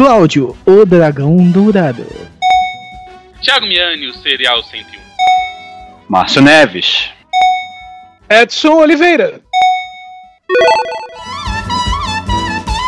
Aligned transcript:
Cláudio, 0.00 0.56
o 0.64 0.86
dragão 0.86 1.36
dourado. 1.50 2.06
Thiago 3.42 3.66
Miani, 3.66 4.06
o 4.06 4.14
Serial 4.14 4.62
101. 4.62 4.98
Márcio 6.08 6.40
Neves. 6.40 7.10
Edson 8.30 8.78
Oliveira. 8.78 9.42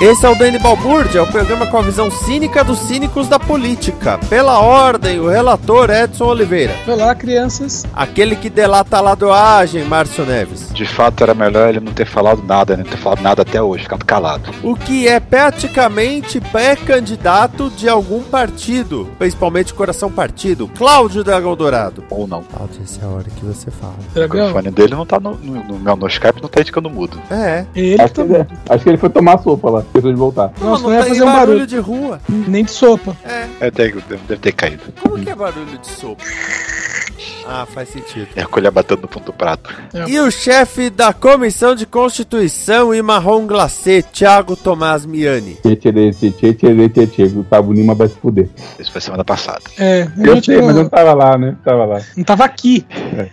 Esse 0.03 0.27
é 0.27 0.29
o 0.29 0.35
Dani 0.35 0.59
Balbúrdia, 0.59 1.23
o 1.23 1.27
programa 1.29 1.65
com 1.65 1.79
a 1.79 1.83
visão 1.83 2.11
cínica 2.11 2.65
dos 2.65 2.81
cínicos 2.81 3.29
da 3.29 3.39
política. 3.39 4.19
Pela 4.29 4.59
ordem, 4.59 5.21
o 5.21 5.29
relator 5.29 5.91
Edson 5.91 6.25
Oliveira. 6.25 6.75
Olá, 6.89 7.15
crianças. 7.15 7.87
Aquele 7.95 8.35
que 8.35 8.51
delata 8.51 8.97
a 8.97 9.01
ladoagem, 9.01 9.85
Márcio 9.85 10.27
Neves. 10.27 10.73
De 10.75 10.85
fato, 10.85 11.23
era 11.23 11.35
melhor 11.35 11.69
ele 11.69 11.79
não 11.79 11.93
ter 11.93 12.05
falado 12.05 12.43
nada, 12.43 12.77
né? 12.77 12.83
não 12.83 12.91
ter 12.91 12.97
falado 12.97 13.23
nada 13.23 13.43
até 13.43 13.63
hoje, 13.63 13.85
ficado 13.85 14.05
calado. 14.05 14.51
O 14.65 14.75
que 14.75 15.07
é 15.07 15.21
praticamente 15.21 16.41
pré-candidato 16.41 17.71
de 17.71 17.89
algum 17.89 18.25
partido, 18.25 19.09
principalmente 19.21 19.73
Coração 19.73 20.11
Partido, 20.11 20.67
Cláudio 20.77 21.23
Dragão 21.23 21.55
Dourado. 21.55 22.03
Ou 22.11 22.27
não. 22.27 22.43
Cláudio, 22.43 22.81
essa 22.83 23.01
é 23.03 23.05
a 23.05 23.09
hora 23.09 23.27
que 23.37 23.45
você 23.45 23.71
fala. 23.71 23.95
O 24.17 24.19
microfone 24.19 24.71
dele 24.73 24.97
não 24.97 25.07
tá 25.07 25.21
no, 25.21 25.37
no, 25.37 25.63
no 25.63 25.79
meu 25.79 25.95
no 25.95 26.09
Skype, 26.09 26.43
não 26.43 26.49
tá 26.49 26.61
indicando 26.61 26.91
mudo. 26.91 27.23
É. 27.31 27.65
Ele 27.73 28.03
Acho 28.03 28.13
que, 28.13 28.21
também. 28.21 28.41
é. 28.41 28.47
Acho 28.69 28.83
que 28.83 28.91
ele 28.91 28.99
foi 28.99 29.09
tomar 29.09 29.39
sopa 29.39 29.71
lá, 29.71 29.85
esqueceu 29.93 30.13
de 30.13 30.19
voltar. 30.19 30.53
Nossa, 30.61 30.83
não, 30.83 30.91
não 30.91 30.97
ia 30.97 31.05
fazer 31.05 31.23
um 31.23 31.27
barulho, 31.27 31.47
barulho. 31.47 31.67
de 31.67 31.79
rua. 31.79 32.21
Nem 32.29 32.65
de 32.65 32.71
sopa. 32.71 33.17
É. 33.25 33.49
É, 33.61 33.71
deve, 33.71 34.01
deve 34.09 34.37
ter 34.39 34.53
caído. 34.53 34.83
Como 35.01 35.19
que 35.23 35.31
é 35.31 35.35
barulho 35.35 35.79
de 35.79 35.87
sopa? 35.87 36.25
Ah, 37.47 37.67
faz 37.67 37.89
sentido. 37.89 38.29
É 38.37 38.43
a 38.43 38.47
colher 38.47 38.71
batendo 38.71 39.03
no 39.03 39.21
do 39.21 39.33
prato. 39.33 39.71
E 40.07 40.19
o 40.19 40.31
chefe 40.31 40.91
da 40.91 41.13
Comissão 41.13 41.75
de 41.75 41.87
Constituição 41.87 42.95
e 42.95 43.03
Marrom 43.03 43.47
Glacê, 43.47 44.03
Thiago 44.03 44.57
Tomás 44.57 45.07
Miani. 45.07 45.57
Tchê, 45.63 45.77
tchê, 45.77 45.93
tchê, 45.93 46.31
tchê, 46.31 46.55
tchê, 46.55 46.89
tchê, 46.89 47.07
tchê. 47.07 47.29
Gustavo 47.29 47.73
Lima 47.73 47.95
vai 47.95 48.09
se 48.09 48.17
fuder. 48.17 48.49
Isso 48.79 48.93
foi 48.93 49.01
semana 49.01 49.25
passada. 49.25 49.63
É, 49.79 50.09
Eu 50.19 50.35
gente 50.35 50.47
sei, 50.47 50.59
não, 50.59 50.67
mas 50.67 50.77
eu 50.77 50.83
não 50.83 50.91
tava 50.91 51.15
lá, 51.15 51.39
né? 51.39 51.57
Tava 51.65 51.85
lá. 51.85 52.01
não 52.17 52.25
tava 52.25 52.45
aqui. 52.45 52.87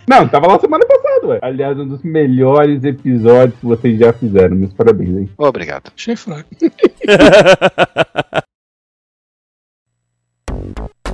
Não, 0.08 0.28
tava 0.28 0.46
lá 0.46 0.58
semana 0.58 0.84
passada, 0.86 1.26
ué. 1.28 1.38
Aliás, 1.42 1.78
um 1.78 1.86
dos 1.86 2.02
melhores 2.02 2.82
episódios 2.84 3.58
que 3.58 3.66
vocês 3.66 3.98
já 3.98 4.12
fizeram. 4.12 4.56
Meus 4.56 4.72
parabéns, 4.72 5.10
hein? 5.10 5.30
Obrigado. 5.38 5.90
Achei 5.96 6.16
fraco. 6.16 6.48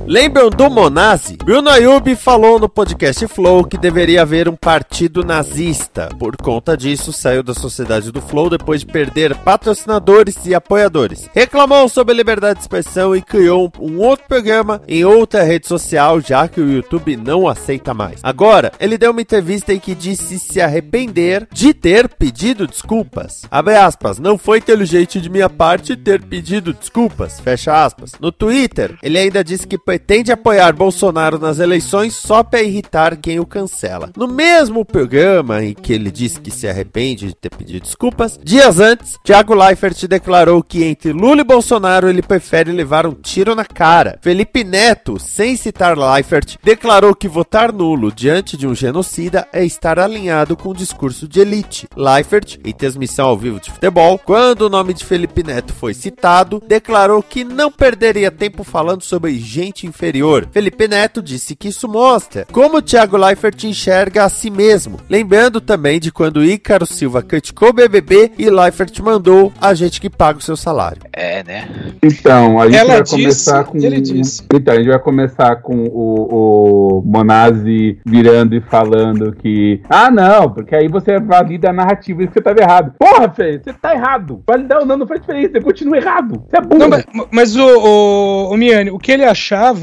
Lembram 0.09 0.49
do 0.49 0.69
Monazzi? 0.69 1.35
Bruno 1.35 1.69
Ayub 1.69 2.15
falou 2.15 2.57
no 2.57 2.69
podcast 2.69 3.27
Flow 3.27 3.65
que 3.65 3.77
deveria 3.77 4.21
haver 4.21 4.47
um 4.47 4.55
partido 4.55 5.21
nazista. 5.21 6.07
Por 6.17 6.37
conta 6.37 6.77
disso, 6.77 7.11
saiu 7.11 7.43
da 7.43 7.53
sociedade 7.53 8.09
do 8.09 8.21
Flow 8.21 8.49
depois 8.49 8.79
de 8.79 8.85
perder 8.85 9.35
patrocinadores 9.35 10.45
e 10.45 10.55
apoiadores. 10.55 11.29
Reclamou 11.33 11.89
sobre 11.89 12.13
liberdade 12.13 12.59
de 12.59 12.61
expressão 12.61 13.13
e 13.13 13.21
criou 13.21 13.69
um 13.81 13.99
outro 13.99 14.25
programa 14.29 14.81
em 14.87 15.03
outra 15.03 15.43
rede 15.43 15.67
social, 15.67 16.21
já 16.21 16.47
que 16.47 16.61
o 16.61 16.71
YouTube 16.71 17.17
não 17.17 17.45
aceita 17.45 17.93
mais. 17.93 18.21
Agora, 18.23 18.71
ele 18.79 18.97
deu 18.97 19.11
uma 19.11 19.21
entrevista 19.21 19.73
em 19.73 19.79
que 19.79 19.93
disse 19.93 20.39
se 20.39 20.61
arrepender 20.61 21.45
de 21.51 21.73
ter 21.73 22.07
pedido 22.07 22.65
desculpas. 22.65 23.41
Abre 23.51 23.75
aspas, 23.75 24.19
não 24.19 24.37
foi 24.37 24.59
inteligente 24.59 25.19
de 25.19 25.29
minha 25.29 25.49
parte 25.49 25.97
ter 25.97 26.21
pedido 26.21 26.73
desculpas. 26.73 27.41
Fecha 27.41 27.83
aspas. 27.83 28.13
No 28.21 28.31
Twitter, 28.31 28.97
ele 29.03 29.17
ainda 29.17 29.43
disse 29.43 29.67
que 29.67 29.77
pretende 29.97 30.31
apoiar 30.31 30.73
Bolsonaro 30.73 31.39
nas 31.39 31.57
eleições 31.57 32.13
só 32.13 32.43
para 32.43 32.61
irritar 32.61 33.17
quem 33.17 33.39
o 33.39 33.45
cancela. 33.47 34.11
No 34.15 34.27
mesmo 34.27 34.85
programa 34.85 35.63
em 35.63 35.73
que 35.73 35.91
ele 35.91 36.11
disse 36.11 36.39
que 36.39 36.51
se 36.51 36.67
arrepende 36.67 37.29
de 37.29 37.35
ter 37.35 37.49
pedido 37.49 37.81
desculpas, 37.81 38.39
dias 38.43 38.79
antes, 38.79 39.17
Thiago 39.23 39.55
Leifert 39.55 40.07
declarou 40.07 40.61
que 40.61 40.83
entre 40.83 41.11
Lula 41.11 41.41
e 41.41 41.43
Bolsonaro 41.43 42.07
ele 42.07 42.21
prefere 42.21 42.71
levar 42.71 43.07
um 43.07 43.13
tiro 43.13 43.55
na 43.55 43.65
cara. 43.65 44.19
Felipe 44.21 44.63
Neto, 44.63 45.17
sem 45.19 45.57
citar 45.57 45.97
Leifert, 45.97 46.57
declarou 46.63 47.15
que 47.15 47.27
votar 47.27 47.73
nulo 47.73 48.11
diante 48.11 48.55
de 48.55 48.67
um 48.67 48.75
genocida 48.75 49.47
é 49.51 49.65
estar 49.65 49.97
alinhado 49.97 50.55
com 50.55 50.69
o 50.69 50.75
discurso 50.75 51.27
de 51.27 51.39
elite. 51.39 51.87
Leifert, 51.95 52.59
em 52.63 52.71
transmissão 52.71 53.29
ao 53.29 53.37
vivo 53.37 53.59
de 53.59 53.71
futebol, 53.71 54.19
quando 54.19 54.61
o 54.61 54.69
nome 54.69 54.93
de 54.93 55.03
Felipe 55.03 55.41
Neto 55.41 55.73
foi 55.73 55.95
citado, 55.95 56.61
declarou 56.67 57.23
que 57.23 57.43
não 57.43 57.71
perderia 57.71 58.29
tempo 58.29 58.63
falando 58.63 59.01
sobre 59.01 59.39
gente 59.39 59.86
inferior. 59.87 60.47
Felipe 60.51 60.87
Neto 60.87 61.21
disse 61.21 61.55
que 61.55 61.69
isso 61.69 61.87
mostra 61.87 62.45
como 62.51 62.81
Thiago 62.81 63.17
Leifert 63.17 63.63
enxerga 63.63 64.25
a 64.25 64.29
si 64.29 64.49
mesmo. 64.49 64.99
Lembrando 65.09 65.59
também 65.61 65.99
de 65.99 66.11
quando 66.11 66.43
Ícaro 66.43 66.85
Silva 66.85 67.21
criticou 67.21 67.69
o 67.69 67.73
BBB 67.73 68.31
e 68.37 68.49
Leifert 68.49 68.99
mandou 69.01 69.51
a 69.61 69.73
gente 69.73 69.99
que 70.01 70.09
paga 70.09 70.39
o 70.39 70.41
seu 70.41 70.55
salário. 70.55 71.01
É, 71.13 71.43
né? 71.43 71.67
Então, 72.03 72.59
a 72.59 72.65
gente 72.65 72.77
Ela 72.77 72.93
vai 72.93 73.03
disse, 73.03 73.15
começar 73.15 73.63
com. 73.63 73.77
ele 73.77 74.01
disse. 74.01 74.43
Então, 74.53 74.73
a 74.73 74.77
gente 74.77 74.89
vai 74.89 74.99
começar 74.99 75.55
com 75.57 75.75
o, 75.85 76.99
o 76.99 77.03
Monazzi 77.05 77.99
virando 78.05 78.55
e 78.55 78.61
falando 78.61 79.33
que. 79.33 79.81
Ah, 79.89 80.09
não, 80.11 80.49
porque 80.51 80.75
aí 80.75 80.87
você 80.87 81.19
valida 81.19 81.69
a 81.69 81.73
narrativa 81.73 82.23
e 82.23 82.27
você 82.27 82.41
tava 82.41 82.59
errado. 82.61 82.93
Porra, 82.97 83.29
Fê, 83.29 83.59
você 83.63 83.73
tá 83.73 83.93
errado. 83.93 84.43
Validar 84.45 84.79
ou 84.79 84.85
não 84.85 84.97
não 84.97 85.07
faz 85.07 85.21
diferença, 85.21 85.51
você 85.53 85.61
continua 85.61 85.97
errado. 85.97 86.43
Você 86.49 86.57
é 86.57 86.61
burro. 86.61 86.79
Não, 86.79 86.89
mas, 86.89 87.05
mas 87.31 87.55
o, 87.55 87.65
o, 87.65 88.53
o 88.53 88.57
Miane, 88.57 88.89
o 88.91 88.99
que 88.99 89.11
ele 89.11 89.23
achava 89.23 89.76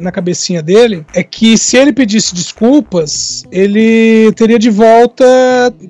na 0.00 0.12
cabecinha 0.12 0.62
dele 0.62 1.04
é 1.14 1.22
que 1.22 1.56
se 1.58 1.76
ele 1.76 1.92
pedisse 1.92 2.34
desculpas, 2.34 3.44
ele 3.50 4.32
teria 4.32 4.58
de 4.58 4.70
volta, 4.70 5.24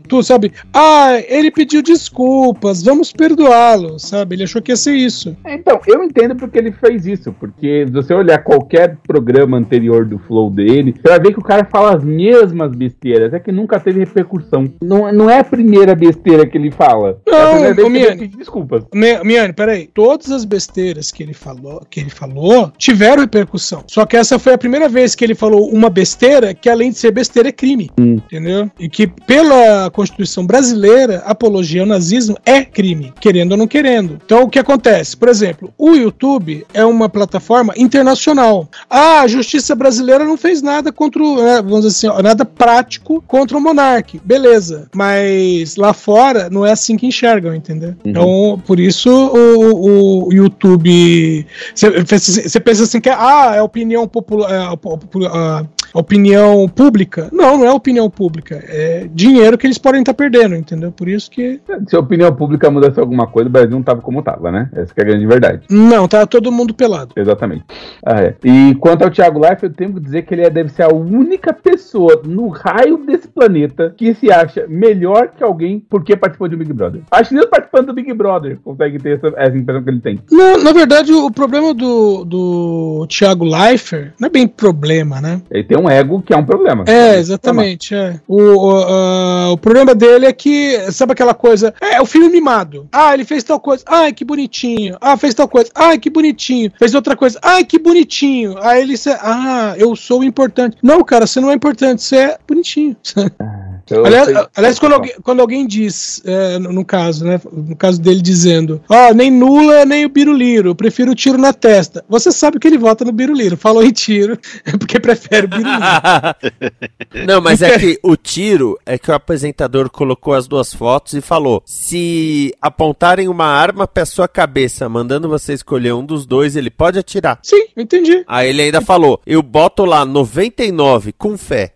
tu 0.08 0.23
sabe? 0.23 0.52
Ah, 0.73 1.19
ele 1.29 1.50
pediu 1.50 1.82
desculpas, 1.82 2.82
vamos 2.82 3.12
perdoá-lo, 3.12 3.99
sabe? 3.99 4.35
Ele 4.37 4.44
achou 4.44 4.61
que 4.62 4.73
ia 4.73 4.76
ser 4.76 4.94
isso. 4.94 5.37
Então, 5.46 5.81
eu 5.87 6.02
entendo 6.02 6.35
porque 6.37 6.58
ele 6.58 6.73
fez 6.73 7.06
isso, 7.06 7.32
porque 7.38 7.85
se 7.87 7.93
você 7.93 8.14
olhar 8.14 8.38
qualquer 8.38 8.96
programa 9.06 9.56
anterior 9.56 10.05
do 10.05 10.19
Flow 10.19 10.50
dele, 10.50 10.94
você 11.00 11.08
vai 11.08 11.20
ver 11.20 11.32
que 11.32 11.38
o 11.40 11.43
cara 11.44 11.64
fala 11.64 11.96
as 11.96 12.05
mesmas 12.05 12.73
besteiras, 12.75 13.32
é 13.32 13.38
que 13.40 13.52
nunca 13.52 13.79
teve 13.81 14.00
repercussão. 14.00 14.73
Não, 14.82 15.12
não 15.12 15.29
é 15.31 15.38
a 15.40 15.44
primeira 15.44 15.94
besteira 15.94 16.46
que 16.46 16.56
ele 16.56 16.70
fala. 16.70 17.19
é 17.26 17.31
Não, 17.31 17.64
ele 17.67 17.88
Miane. 17.88 18.29
desculpas. 18.29 18.85
Mi- 18.94 19.23
Miane, 19.25 19.52
peraí. 19.52 19.88
Todas 19.93 20.31
as 20.31 20.44
besteiras 20.44 21.11
que 21.11 21.23
ele 21.23 21.35
falou, 21.35 21.82
que 21.90 22.00
ele 22.00 22.11
falou 22.11 22.73
tiveram 22.79 23.23
repercussão. 23.23 23.50
Repercussão. 23.50 23.85
Só 23.87 24.06
que 24.06 24.17
essa 24.17 24.38
foi 24.38 24.55
a 24.55 24.58
primeira 24.58 24.88
vez 24.88 25.14
que 25.14 25.25
ele 25.25 25.35
falou 25.35 25.69
uma 25.70 25.91
besteira 25.91 26.55
que, 26.55 26.69
além 26.69 26.91
de 26.91 26.99
ser 26.99 27.11
besteira, 27.11 27.49
é 27.49 27.52
crime. 27.52 27.91
Entendeu? 27.99 28.70
E 28.79 28.88
que, 28.88 29.06
pela 29.06 29.91
Constituição 29.91 30.47
brasileira, 30.47 31.23
apologia 31.26 31.81
ao 31.81 31.87
nazismo 31.87 32.37
é 32.47 32.62
crime, 32.64 33.12
querendo 33.20 33.52
ou 33.52 33.58
não 33.58 33.67
querendo. 33.67 34.19
Então, 34.25 34.43
o 34.43 34.49
que 34.49 34.58
acontece? 34.58 35.17
Por 35.17 35.29
exemplo, 35.29 35.73
o 35.76 35.94
YouTube 35.94 36.64
é 36.73 36.85
uma 36.85 37.08
plataforma 37.08 37.75
internacional. 37.76 38.69
Ah, 38.88 39.23
a 39.23 39.29
justiça 39.29 39.75
brasileira 39.75 40.25
não 40.25 40.37
fez 40.37 40.62
nada 40.62 40.93
contra 40.93 41.23
o, 41.23 41.43
né, 41.43 41.56
vamos 41.62 41.85
dizer 41.85 42.08
assim, 42.08 42.23
nada 42.23 42.44
prático 42.44 43.23
contra 43.26 43.56
o 43.56 43.61
monarca. 43.61 44.19
Beleza. 44.25 44.88
Mas 44.94 45.76
lá 45.76 45.93
fora 45.93 46.49
não 46.50 46.64
é 46.64 46.73
assim 46.73 46.97
que 46.97 47.06
enxergam, 47.06 47.55
entendeu? 47.55 47.94
Então, 48.05 48.62
por 48.67 48.79
isso 48.79 49.11
o, 49.11 50.29
o 50.29 50.32
YouTube. 50.32 51.47
Você 51.75 52.61
pensa 52.61 52.85
assim 52.85 53.00
que 53.00 53.08
ah, 53.08 53.39
é 53.56 53.62
opinião 53.62 54.06
popular. 54.06 54.50
É, 54.52 54.58
a- 54.58 54.70
a- 54.72 55.58
a 55.58 55.66
opinião 55.94 56.69
pública. 56.69 57.28
Não, 57.32 57.58
não 57.58 57.64
é 57.66 57.72
opinião 57.72 58.08
pública. 58.10 58.62
É 58.69 59.08
dinheiro 59.12 59.56
que 59.58 59.66
eles 59.66 59.78
podem 59.78 60.00
estar 60.00 60.14
perdendo, 60.14 60.54
entendeu? 60.54 60.92
Por 60.92 61.08
isso 61.08 61.31
que. 61.31 61.60
Se 61.88 61.96
a 61.96 62.00
opinião 62.00 62.34
pública 62.34 62.70
mudasse 62.70 62.98
alguma 63.00 63.26
coisa, 63.26 63.48
o 63.48 63.52
Brasil 63.52 63.70
não 63.70 63.82
tava 63.82 64.00
como 64.00 64.22
tava, 64.22 64.50
né? 64.50 64.69
Essa 64.72 64.94
que 64.94 65.00
é 65.00 65.04
a 65.04 65.06
grande 65.06 65.26
verdade. 65.26 65.62
Não, 65.70 66.06
tá 66.08 66.26
todo 66.26 66.52
mundo 66.52 66.75
pelado. 66.75 67.12
Exatamente. 67.16 67.64
Ah, 68.04 68.20
é. 68.22 68.34
E 68.44 68.75
quanto 68.76 69.02
ao 69.04 69.10
Thiago 69.10 69.40
Life, 69.40 69.62
eu 69.64 69.70
tenho 69.72 69.94
que 69.94 70.00
dizer 70.00 70.22
que 70.22 70.34
ele 70.34 70.42
é- 70.42 70.50
deve 70.50 70.70
ser 70.70 70.82
a 70.82 70.92
única 70.94 71.52
pessoa 71.52 72.20
no 72.25 72.48
raio 72.48 72.98
desse 73.06 73.28
planeta 73.28 73.94
que 73.96 74.14
se 74.14 74.31
acha 74.32 74.66
melhor 74.69 75.28
que 75.37 75.42
alguém 75.42 75.82
porque 75.88 76.16
participou 76.16 76.48
de 76.48 76.54
um 76.54 76.58
Big 76.58 76.72
Brother. 76.72 77.02
Acho 77.10 77.31
que 77.31 77.37
nem 77.37 77.48
participando 77.48 77.87
do 77.87 77.94
Big 77.94 78.12
Brother 78.12 78.58
consegue 78.62 78.98
ter 78.98 79.16
essa, 79.16 79.32
essa 79.37 79.56
impressão 79.56 79.82
que 79.82 79.90
ele 79.90 80.00
tem. 80.00 80.19
Na, 80.31 80.58
na 80.58 80.72
verdade, 80.72 81.12
o 81.12 81.31
problema 81.31 81.72
do, 81.75 82.25
do 82.25 83.06
Thiago 83.08 83.44
Leifert 83.44 84.12
não 84.19 84.26
é 84.26 84.31
bem 84.31 84.46
problema, 84.46 85.20
né? 85.20 85.40
Ele 85.50 85.64
tem 85.64 85.78
um 85.81 85.88
ego 85.88 86.23
que 86.23 86.32
é 86.32 86.37
um 86.37 86.44
problema. 86.44 86.85
É, 86.87 87.19
exatamente. 87.19 87.94
É. 87.94 88.21
O, 88.27 88.41
o, 88.41 88.85
ah, 88.85 89.50
o 89.53 89.56
problema 89.56 89.94
dele 89.94 90.27
é 90.27 90.32
que, 90.32 90.91
sabe 90.93 91.12
aquela 91.12 91.35
coisa? 91.35 91.75
É, 91.81 92.00
o 92.00 92.06
filho 92.06 92.31
mimado. 92.31 92.88
Ah, 92.93 93.15
ele 93.15 93.25
fez 93.25 93.43
tal 93.43 93.61
coisa. 93.61 93.82
Ai, 93.87 94.12
que 94.12 94.25
bonitinho. 94.25 94.97
Ah, 95.00 95.17
fez 95.17 95.35
tal 95.35 95.49
coisa. 95.49 95.71
Ai, 95.75 95.99
que 95.99 96.11
bonitinho. 96.11 96.73
Fez 96.79 96.94
outra 96.94 97.17
coisa. 97.17 97.38
Ai, 97.43 97.65
que 97.65 97.79
bonitinho. 97.79 98.56
Aí 98.61 98.82
ele. 98.82 98.94
Ah, 99.21 99.75
eu 99.77 99.94
sou 99.97 100.23
importante. 100.23 100.77
Não, 100.82 101.03
cara, 101.03 101.27
você 101.27 101.41
não 101.41 101.50
é 101.50 101.55
importante. 101.55 102.03
Você 102.03 102.17
é 102.17 102.38
bonitinho. 102.47 102.97
Eu 103.90 104.06
aliás, 104.06 104.26
sei- 104.26 104.46
aliás, 104.56 104.78
quando, 104.78 104.92
alguém, 104.94 105.14
quando 105.22 105.40
alguém 105.40 105.66
diz, 105.66 106.22
é, 106.25 106.58
no, 106.58 106.72
no 106.72 106.84
caso, 106.84 107.25
né? 107.25 107.40
No 107.52 107.75
caso 107.76 108.00
dele 108.00 108.20
dizendo, 108.20 108.81
ó, 108.88 109.12
nem 109.12 109.31
Nula, 109.31 109.84
nem 109.84 110.04
o 110.04 110.08
Biruliro, 110.08 110.70
eu 110.70 110.75
prefiro 110.75 111.12
o 111.12 111.14
tiro 111.14 111.38
na 111.38 111.52
testa. 111.52 112.04
Você 112.08 112.31
sabe 112.32 112.58
que 112.58 112.66
ele 112.69 112.78
vota 112.78 113.04
no 113.04 113.12
Biruliro. 113.12 113.56
Falou 113.56 113.82
em 113.82 113.90
tiro, 113.90 114.38
é 114.64 114.76
porque 114.76 114.98
prefere 115.00 115.46
o 115.46 115.48
Biruliro. 115.48 115.81
Não, 117.26 117.40
mas 117.40 117.62
é 117.62 117.78
que 117.78 117.98
o 118.02 118.16
tiro 118.16 118.78
é 118.87 118.98
que 118.98 119.10
o 119.10 119.14
apresentador 119.14 119.90
colocou 119.90 120.34
as 120.34 120.46
duas 120.46 120.72
fotos 120.72 121.14
e 121.14 121.20
falou: 121.20 121.62
se 121.66 122.54
apontarem 122.60 123.28
uma 123.28 123.46
arma 123.46 123.87
pra 123.87 124.04
sua 124.06 124.28
cabeça, 124.28 124.88
mandando 124.88 125.28
você 125.28 125.52
escolher 125.52 125.92
um 125.94 126.04
dos 126.04 126.25
dois, 126.26 126.56
ele 126.56 126.70
pode 126.70 126.98
atirar. 126.98 127.38
Sim, 127.42 127.64
entendi. 127.76 128.25
Aí 128.26 128.48
ele 128.50 128.62
ainda 128.62 128.81
falou: 128.81 129.20
eu 129.26 129.42
boto 129.42 129.84
lá 129.84 130.04
99 130.04 131.12
com 131.12 131.37
fé. 131.37 131.72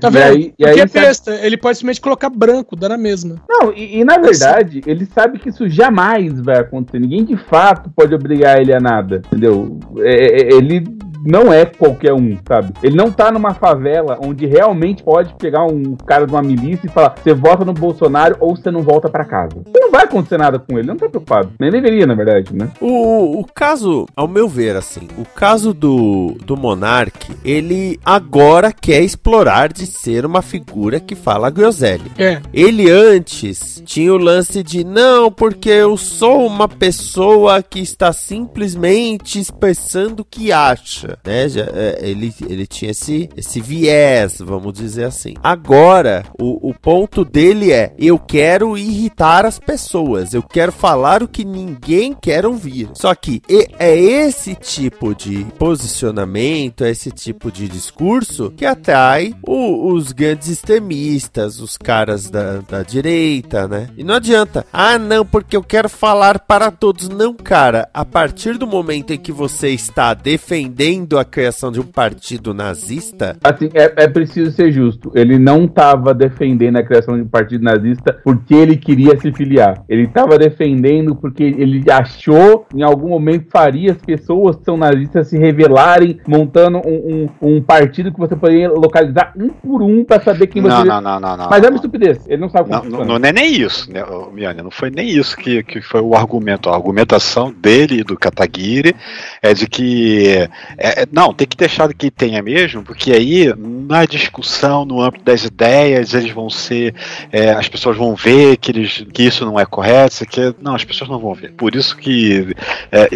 Tá 0.00 0.08
E 0.08 0.10
vendo? 0.10 0.22
aí- 0.24 0.42
e 0.58 0.64
Porque 0.64 0.64
aí 0.66 0.80
é 0.80 0.86
besta. 0.86 1.34
Ele 1.46 1.56
pode 1.56 1.78
simplesmente 1.78 2.00
colocar 2.00 2.28
branco, 2.28 2.76
dá 2.76 2.88
na 2.88 2.96
mesma. 2.98 3.36
Não, 3.48 3.72
e, 3.72 4.00
e 4.00 4.04
na 4.04 4.18
verdade, 4.18 4.82
ele 4.86 5.06
sabe 5.06 5.38
que 5.38 5.48
isso 5.48 5.68
jamais 5.68 6.40
vai 6.40 6.58
acontecer. 6.58 6.98
Ninguém 6.98 7.24
de 7.24 7.36
fato 7.36 7.90
pode 7.94 8.14
obrigar 8.14 8.60
ele 8.60 8.74
a 8.74 8.80
nada, 8.80 9.22
entendeu? 9.26 9.78
É- 9.98 10.42
é- 10.42 10.52
ele 10.54 10.95
não 11.26 11.52
é 11.52 11.64
qualquer 11.64 12.12
um, 12.12 12.38
sabe? 12.46 12.72
Ele 12.82 12.96
não 12.96 13.10
tá 13.10 13.30
numa 13.30 13.54
favela 13.54 14.18
onde 14.22 14.46
realmente 14.46 15.02
pode 15.02 15.34
pegar 15.34 15.64
um 15.64 15.96
cara 15.96 16.26
de 16.26 16.32
uma 16.32 16.42
milícia 16.42 16.86
e 16.86 16.90
falar: 16.90 17.14
você 17.22 17.34
vota 17.34 17.64
no 17.64 17.72
Bolsonaro 17.72 18.36
ou 18.40 18.56
você 18.56 18.70
não 18.70 18.82
volta 18.82 19.08
pra 19.08 19.24
casa. 19.24 19.62
Não 19.74 19.90
vai 19.90 20.04
acontecer 20.04 20.38
nada 20.38 20.58
com 20.58 20.72
ele, 20.72 20.80
ele 20.80 20.88
não 20.88 20.96
tá 20.96 21.08
preocupado. 21.08 21.52
Nem 21.58 21.70
deveria, 21.70 22.06
na 22.06 22.14
verdade, 22.14 22.54
né? 22.54 22.70
O, 22.80 23.40
o 23.40 23.44
caso, 23.44 24.06
ao 24.14 24.28
meu 24.28 24.48
ver, 24.48 24.76
assim, 24.76 25.08
o 25.18 25.24
caso 25.24 25.74
do, 25.74 26.36
do 26.44 26.56
Monark, 26.56 27.34
ele 27.44 27.98
agora 28.04 28.72
quer 28.72 29.02
explorar 29.02 29.72
de 29.72 29.86
ser 29.86 30.24
uma 30.24 30.42
figura 30.42 31.00
que 31.00 31.14
fala 31.14 31.50
groselha. 31.50 32.04
É. 32.18 32.40
Ele 32.52 32.90
antes 32.90 33.82
tinha 33.84 34.12
o 34.12 34.18
lance 34.18 34.62
de 34.62 34.84
não, 34.84 35.30
porque 35.30 35.70
eu 35.70 35.96
sou 35.96 36.46
uma 36.46 36.68
pessoa 36.68 37.62
que 37.62 37.80
está 37.80 38.12
simplesmente 38.12 39.38
expressando 39.40 40.22
o 40.22 40.24
que 40.24 40.52
acha, 40.52 41.15
né? 41.24 41.48
Já, 41.48 41.62
é, 41.72 41.98
ele, 42.02 42.34
ele 42.48 42.66
tinha 42.66 42.90
esse, 42.90 43.28
esse 43.36 43.60
viés, 43.60 44.38
vamos 44.40 44.72
dizer 44.72 45.04
assim. 45.04 45.34
Agora, 45.42 46.24
o, 46.38 46.70
o 46.70 46.74
ponto 46.74 47.24
dele 47.24 47.72
é: 47.72 47.92
eu 47.98 48.18
quero 48.18 48.76
irritar 48.76 49.44
as 49.46 49.58
pessoas, 49.58 50.34
eu 50.34 50.42
quero 50.42 50.72
falar 50.72 51.22
o 51.22 51.28
que 51.28 51.44
ninguém 51.44 52.14
quer 52.14 52.44
ouvir. 52.46 52.90
Só 52.94 53.14
que 53.14 53.42
é 53.78 53.96
esse 53.96 54.54
tipo 54.54 55.14
de 55.14 55.44
posicionamento, 55.58 56.84
é 56.84 56.90
esse 56.90 57.10
tipo 57.10 57.50
de 57.50 57.68
discurso 57.68 58.50
que 58.56 58.64
atrai 58.66 59.34
o- 59.46 59.92
os 59.92 60.12
grandes 60.12 60.48
extremistas, 60.48 61.60
os 61.60 61.76
caras 61.76 62.28
da, 62.30 62.58
da 62.58 62.82
direita, 62.82 63.66
né? 63.68 63.88
E 63.96 64.04
não 64.04 64.14
adianta. 64.14 64.66
Ah, 64.72 64.98
não, 64.98 65.24
porque 65.24 65.56
eu 65.56 65.62
quero 65.62 65.88
falar 65.88 66.40
para 66.40 66.70
todos. 66.70 67.08
Não, 67.08 67.34
cara. 67.34 67.88
A 67.94 68.04
partir 68.04 68.58
do 68.58 68.66
momento 68.66 69.12
em 69.12 69.18
que 69.18 69.32
você 69.32 69.70
está 69.70 70.14
defendendo 70.14 70.95
a 71.18 71.24
criação 71.24 71.70
de 71.70 71.80
um 71.80 71.84
partido 71.84 72.52
nazista, 72.54 73.36
Assim, 73.42 73.68
é, 73.74 74.04
é 74.04 74.08
preciso 74.08 74.50
ser 74.52 74.70
justo. 74.72 75.10
Ele 75.14 75.38
não 75.38 75.66
tava 75.68 76.12
defendendo 76.14 76.76
a 76.76 76.82
criação 76.82 77.16
de 77.16 77.22
um 77.22 77.28
partido 77.28 77.62
nazista 77.64 78.18
porque 78.24 78.54
ele 78.54 78.76
queria 78.76 79.18
se 79.18 79.32
filiar. 79.32 79.82
Ele 79.88 80.06
tava 80.06 80.38
defendendo 80.38 81.14
porque 81.14 81.42
ele 81.42 81.84
achou, 81.90 82.66
em 82.74 82.82
algum 82.82 83.08
momento, 83.08 83.46
faria 83.50 83.92
as 83.92 83.98
pessoas 83.98 84.56
que 84.56 84.64
são 84.64 84.76
nazistas 84.76 85.28
se 85.28 85.38
revelarem, 85.38 86.18
montando 86.26 86.78
um, 86.78 87.28
um- 87.42 87.56
um 87.56 87.62
partido 87.62 88.12
que 88.12 88.18
você 88.18 88.34
poderia 88.36 88.68
localizar 88.70 89.32
um 89.36 89.48
por 89.48 89.82
um 89.82 90.04
pra 90.04 90.20
saber 90.20 90.46
quem 90.48 90.62
Não, 90.62 90.70
você. 90.70 90.84
não, 90.88 91.00
não, 91.00 91.20
não, 91.20 91.36
não. 91.36 91.48
Mas 91.50 91.62
é 91.64 91.68
uma 91.68 91.76
estupidez. 91.76 92.18
Ele 92.26 92.40
não 92.40 92.48
sabe 92.48 92.70
como 92.70 92.84
Não, 92.90 93.04
não, 93.04 93.18
não 93.18 93.28
é 93.28 93.32
nem 93.32 93.52
isso, 93.60 93.90
né, 93.92 94.02
Miane? 94.32 94.62
Não 94.62 94.70
foi 94.70 94.90
nem 94.90 95.08
isso 95.08 95.36
que, 95.36 95.62
que 95.62 95.80
foi 95.80 96.00
o 96.00 96.14
argumento. 96.14 96.68
A 96.70 96.74
argumentação 96.74 97.52
dele 97.52 98.00
e 98.00 98.04
do 98.04 98.16
Kataguiri 98.16 98.94
é 99.42 99.52
de 99.54 99.66
que. 99.66 100.48
É- 100.88 101.02
é- 101.02 101.06
não, 101.12 101.32
tem 101.32 101.46
que 101.46 101.56
deixar 101.56 101.92
que 101.94 102.10
tenha 102.10 102.42
mesmo, 102.42 102.82
porque 102.82 103.12
aí, 103.12 103.52
na 103.56 104.04
discussão, 104.04 104.84
no 104.84 105.00
âmbito 105.00 105.24
das 105.24 105.44
ideias, 105.44 106.12
eles 106.14 106.30
vão 106.32 106.50
ser. 106.50 106.94
é, 107.32 107.50
as 107.50 107.68
pessoas 107.68 107.96
vão 107.96 108.14
ver 108.14 108.56
que, 108.56 108.70
eles, 108.70 109.04
que 109.12 109.22
isso 109.24 109.44
não 109.44 109.58
é 109.58 109.64
correto, 109.66 110.14
isso 110.14 110.24
aqui. 110.24 110.40
é- 110.40 110.54
Não, 110.60 110.74
as 110.74 110.84
pessoas 110.84 111.08
não 111.10 111.18
vão 111.18 111.34
ver. 111.34 111.52
Por 111.52 111.74
isso 111.74 111.96
que, 111.96 112.54
é, 112.92 113.08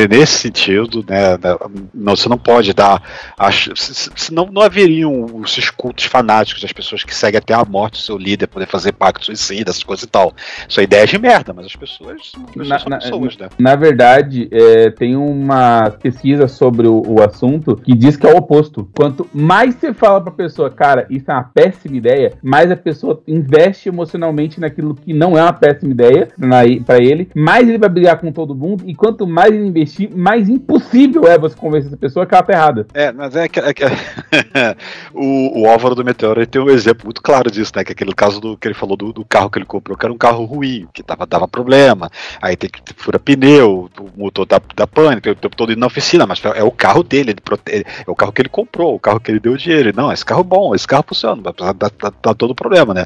é, 0.00 0.06
nesse 0.08 0.38
sentido, 0.38 1.04
né, 1.08 1.36
da- 1.36 1.58
não, 1.94 2.16
você 2.16 2.28
não 2.28 2.38
pode 2.38 2.72
dar. 2.72 3.02
Senão 4.16 4.48
não 4.50 4.62
haveriam 4.62 5.26
esses 5.44 5.70
cultos 5.70 6.04
fanáticos 6.04 6.62
das 6.62 6.72
pessoas 6.72 7.02
que 7.04 7.14
seguem 7.14 7.38
até 7.38 7.54
a 7.54 7.64
morte 7.64 7.94
do 7.94 8.02
seu 8.02 8.16
líder, 8.18 8.46
poder 8.46 8.66
fazer 8.66 8.92
pacto 8.92 9.24
suicida, 9.26 9.70
essas 9.70 9.82
coisas 9.82 10.04
e 10.04 10.08
tal. 10.08 10.32
Isso 10.68 10.80
é 10.80 10.82
ideia 10.84 11.06
de 11.06 11.18
merda, 11.18 11.52
mas 11.52 11.66
as 11.66 11.76
pessoas, 11.76 12.16
as 12.34 12.44
pessoas 12.46 12.68
Na, 12.68 12.78
são 12.78 12.88
na- 12.90 12.98
pessoas, 12.98 13.36
né? 13.36 13.48
na 13.58 13.76
verdade, 13.76 14.48
tem 14.98 15.16
uma 15.16 15.90
pesquisa 15.90 16.48
sobre 16.48 16.86
o, 16.86 17.02
o 17.08 17.22
assunto 17.22 17.76
que 17.76 17.94
diz 17.94 18.16
que 18.16 18.26
é 18.26 18.32
o 18.32 18.36
oposto. 18.36 18.88
Quanto 18.96 19.26
mais 19.32 19.74
você 19.74 19.92
fala 19.94 20.20
pra 20.20 20.30
pessoa, 20.32 20.70
cara, 20.70 21.06
isso 21.10 21.30
é 21.30 21.34
uma 21.34 21.44
péssima 21.44 21.96
ideia, 21.96 22.34
mais 22.42 22.70
a 22.70 22.76
pessoa 22.76 23.22
investe 23.26 23.88
emocionalmente 23.88 24.60
naquilo 24.60 24.94
que 24.94 25.12
não 25.12 25.36
é 25.36 25.42
uma 25.42 25.52
péssima 25.52 25.92
ideia 25.92 26.28
na, 26.36 26.58
pra 26.84 26.98
ele, 26.98 27.30
mais 27.34 27.68
ele 27.68 27.78
vai 27.78 27.88
brigar 27.88 28.18
com 28.20 28.30
todo 28.32 28.54
mundo, 28.54 28.84
e 28.86 28.94
quanto 28.94 29.26
mais 29.26 29.52
ele 29.52 29.66
investir, 29.66 30.10
mais 30.14 30.48
impossível 30.48 31.26
é 31.26 31.38
você 31.38 31.56
convencer 31.56 31.88
essa 31.88 31.96
pessoa 31.96 32.26
que 32.26 32.34
ela 32.34 32.42
tá 32.42 32.52
errada. 32.52 32.86
É, 32.94 33.12
mas 33.12 33.34
é 33.36 33.48
que. 33.48 33.60
é 33.60 33.72
que- 33.74 33.84
o, 35.14 35.62
o 35.62 35.68
Álvaro 35.68 35.94
do 35.94 36.04
Meteoro 36.04 36.44
tem 36.46 36.60
um 36.60 36.70
exemplo 36.70 37.04
muito 37.04 37.22
claro 37.22 37.50
disso, 37.50 37.72
né? 37.74 37.84
Que 37.84 37.92
é 37.92 37.94
aquele 37.94 38.12
caso 38.14 38.40
do 38.40 38.56
que 38.56 38.66
ele 38.68 38.74
falou 38.74 38.96
do, 38.96 39.12
do 39.12 39.24
carro 39.24 39.50
que 39.50 39.58
ele 39.58 39.66
comprou, 39.66 39.96
que 39.96 40.04
era 40.04 40.12
um 40.12 40.18
carro 40.18 40.44
ruim, 40.44 40.86
que 40.92 41.02
tava, 41.02 41.26
dava 41.26 41.48
problema. 41.48 42.10
Aí 42.40 42.56
tem 42.56 42.70
que 42.70 42.80
fura 42.96 43.18
pneu, 43.18 43.88
o 43.98 44.20
motor 44.20 44.46
dá, 44.46 44.60
tem 45.20 45.32
o 45.32 45.36
tempo 45.36 45.56
todo 45.56 45.72
indo 45.72 45.80
na 45.80 45.86
oficina, 45.86 46.26
mas 46.26 46.42
é 46.54 46.62
o 46.62 46.70
carro 46.70 46.97
dele, 47.02 47.30
ele 47.30 47.40
prote- 47.40 47.62
é 47.72 47.84
o 48.06 48.14
carro 48.14 48.32
que 48.32 48.42
ele 48.42 48.48
comprou, 48.48 48.94
o 48.94 48.98
carro 49.00 49.20
que 49.20 49.30
ele 49.30 49.40
deu 49.40 49.56
dinheiro. 49.56 49.88
Ele, 49.90 49.96
Não, 49.96 50.12
esse 50.12 50.24
carro 50.24 50.40
é 50.40 50.44
bom, 50.44 50.74
esse 50.74 50.86
carro 50.86 51.04
funciona, 51.06 51.42
dá, 51.42 51.72
dá- 51.72 52.12
dá 52.22 52.34
todo 52.34 52.50
o 52.50 52.54
problema, 52.54 52.94
né? 52.94 53.04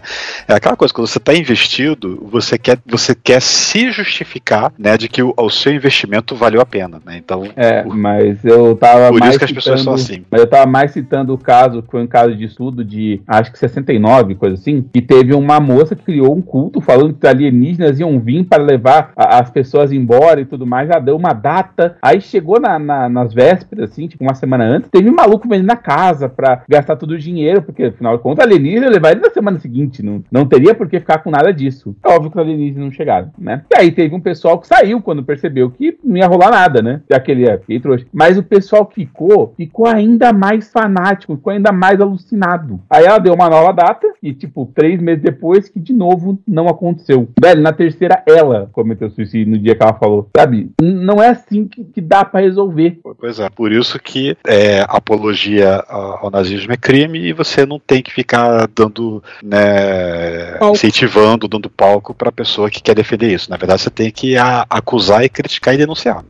É 0.49 0.55
aquela 0.55 0.77
coisa, 0.77 0.93
quando 0.93 1.07
você 1.07 1.19
está 1.19 1.35
investido, 1.35 2.27
você 2.31 2.59
quer, 2.59 2.79
você 2.87 3.15
quer 3.15 3.41
se 3.41 3.91
justificar, 3.91 4.73
né, 4.79 4.97
de 4.97 5.09
que 5.09 5.23
o, 5.23 5.33
o 5.37 5.51
seu 5.51 5.73
investimento 5.73 6.35
valeu 6.35 6.61
a 6.61 6.67
pena, 6.67 7.01
né? 7.05 7.17
Então, 7.17 7.45
É, 7.57 7.83
mas 7.85 8.45
eu 8.45 8.77
tava 8.77 9.09
Por 9.09 9.15
isso 9.17 9.21
mais 9.25 9.39
que 9.39 9.45
as 9.45 9.53
pessoas 9.53 9.83
são 9.83 9.95
assim. 9.95 10.25
Mas 10.31 10.41
eu 10.41 10.47
tava 10.47 10.67
mais 10.67 10.91
citando 10.93 11.33
o 11.35 11.39
caso, 11.39 11.83
que 11.83 11.91
foi 11.91 12.03
um 12.03 12.07
caso 12.07 12.35
de 12.35 12.45
estudo 12.45 12.85
de, 12.85 13.21
acho 13.27 13.53
que 13.53 13.59
69, 13.59 14.35
coisa 14.35 14.55
assim, 14.55 14.83
que 14.93 15.01
teve 15.01 15.35
uma 15.35 15.61
moça 15.61 15.95
que 15.97 16.03
criou 16.05 16.35
um 16.37 16.43
culto 16.43 16.81
falando 16.81 17.15
que 17.15 17.27
alienígenas 17.27 17.99
iam 18.01 18.19
vir 18.19 18.45
para 18.45 18.63
levar 18.63 19.13
a- 19.17 19.39
as 19.39 19.51
pessoas 19.51 19.93
embora 19.93 20.41
e 20.41 20.45
tudo 20.45 20.67
mais. 20.67 20.91
Ela 20.91 21.01
deu 21.01 21.17
uma 21.17 21.33
data, 21.33 21.97
aí 22.03 22.21
chegou 22.21 22.61
na- 22.61 22.79
na- 22.79 23.09
nas 23.09 23.33
vésperas 23.33 23.82
assim, 23.85 24.07
tipo 24.07 24.25
uma 24.25 24.35
semana 24.35 24.65
antes, 24.65 24.91
teve 24.91 25.09
um 25.09 25.15
maluco 25.15 25.49
vendendo 25.49 25.71
a 25.71 25.77
casa 25.77 26.29
pra 26.29 26.63
gastar 26.69 26.97
todo 26.97 27.13
o 27.13 27.19
dinheiro, 27.19 27.63
porque 27.63 27.85
afinal 27.85 28.17
de 28.17 28.23
contas, 28.23 28.45
alienígena 28.45 28.89
levar 28.89 29.13
ele 29.13 29.21
na 29.21 29.31
semana 29.31 29.59
seguinte, 29.59 30.03
não, 30.03 30.23
não 30.31 30.47
teria 30.47 30.75
por 30.75 30.89
que 30.89 31.01
ficar 31.01 31.19
com 31.19 31.31
nada 31.31 31.53
disso. 31.53 31.95
É 32.05 32.09
óbvio 32.09 32.31
que 32.31 32.37
os 32.37 32.43
alienígenas 32.43 32.85
não 32.85 32.93
chegaram, 32.93 33.31
né? 33.39 33.65
E 33.73 33.81
aí 33.81 33.93
teve 33.93 34.15
um 34.15 34.21
pessoal 34.21 34.59
que 34.59 34.67
saiu 34.67 35.01
quando 35.01 35.25
percebeu 35.25 35.71
que 35.71 35.99
não 36.03 36.17
ia 36.17 36.27
rolar 36.27 36.51
nada, 36.51 36.83
né? 36.83 37.01
Já 37.11 37.21
que 37.21 37.31
ele 37.31 37.49
é 37.49 37.61
trouxa. 37.81 38.07
Mas 38.13 38.39
o 38.39 38.43
pessoal 38.43 38.87
que 38.87 38.95
ficou, 38.95 39.55
ficou 39.57 39.87
ainda 39.87 40.33
mais 40.33 40.71
fanático, 40.71 41.37
ficou 41.37 41.53
ainda 41.53 41.73
mais 41.73 42.01
alucinado. 42.01 42.81
Aí 42.89 43.05
ela 43.05 43.19
deu 43.19 43.35
uma 43.35 43.49
nova 43.49 43.73
data, 43.73 44.07
e 44.23 44.33
tipo, 44.33 44.71
três 44.75 45.01
meses 45.01 45.23
depois, 45.23 45.69
que 45.69 45.81
de 45.81 45.93
novo 45.93 46.39
não 46.47 46.69
aconteceu. 46.69 47.29
Velho, 47.41 47.61
na 47.61 47.73
terceira, 47.73 48.23
ela 48.27 48.69
cometeu 48.73 49.11
suicídio 49.11 49.53
no 49.53 49.59
dia 49.59 49.75
que 49.75 49.83
ela 49.83 49.95
falou. 49.95 50.29
Sabe? 50.37 50.71
Não 50.81 51.23
é 51.23 51.31
assim 51.31 51.67
que, 51.67 51.85
que 51.85 52.01
dá 52.01 52.25
para 52.25 52.41
resolver. 52.41 53.01
Pois 53.19 53.39
é, 53.39 53.49
por 53.51 53.72
isso 53.73 53.99
que 53.99 54.37
é, 54.47 54.85
apologia 54.89 55.85
ao 55.89 56.31
nazismo 56.31 56.73
é 56.73 56.77
crime 56.77 57.19
e 57.19 57.33
você 57.33 57.65
não 57.67 57.79
tem 57.79 58.03
que 58.03 58.13
ficar 58.13 58.69
dando, 58.75 59.23
né, 59.43 60.57
Palco. 60.59 60.77
incentivando, 60.77 61.49
dando 61.49 61.69
palco 61.71 62.15
pra 62.15 62.31
pessoa 62.33 62.71
que 62.71 62.83
quer 62.83 62.95
defender 62.95 63.33
isso. 63.33 63.51
Na 63.51 63.57
verdade, 63.57 63.83
você 63.83 63.91
tem 63.91 64.11
que 64.11 64.37
a- 64.37 64.67
acusar 64.69 65.25
e 65.25 65.29
criticar 65.29 65.75
e 65.75 65.79
denunciar. 65.79 66.25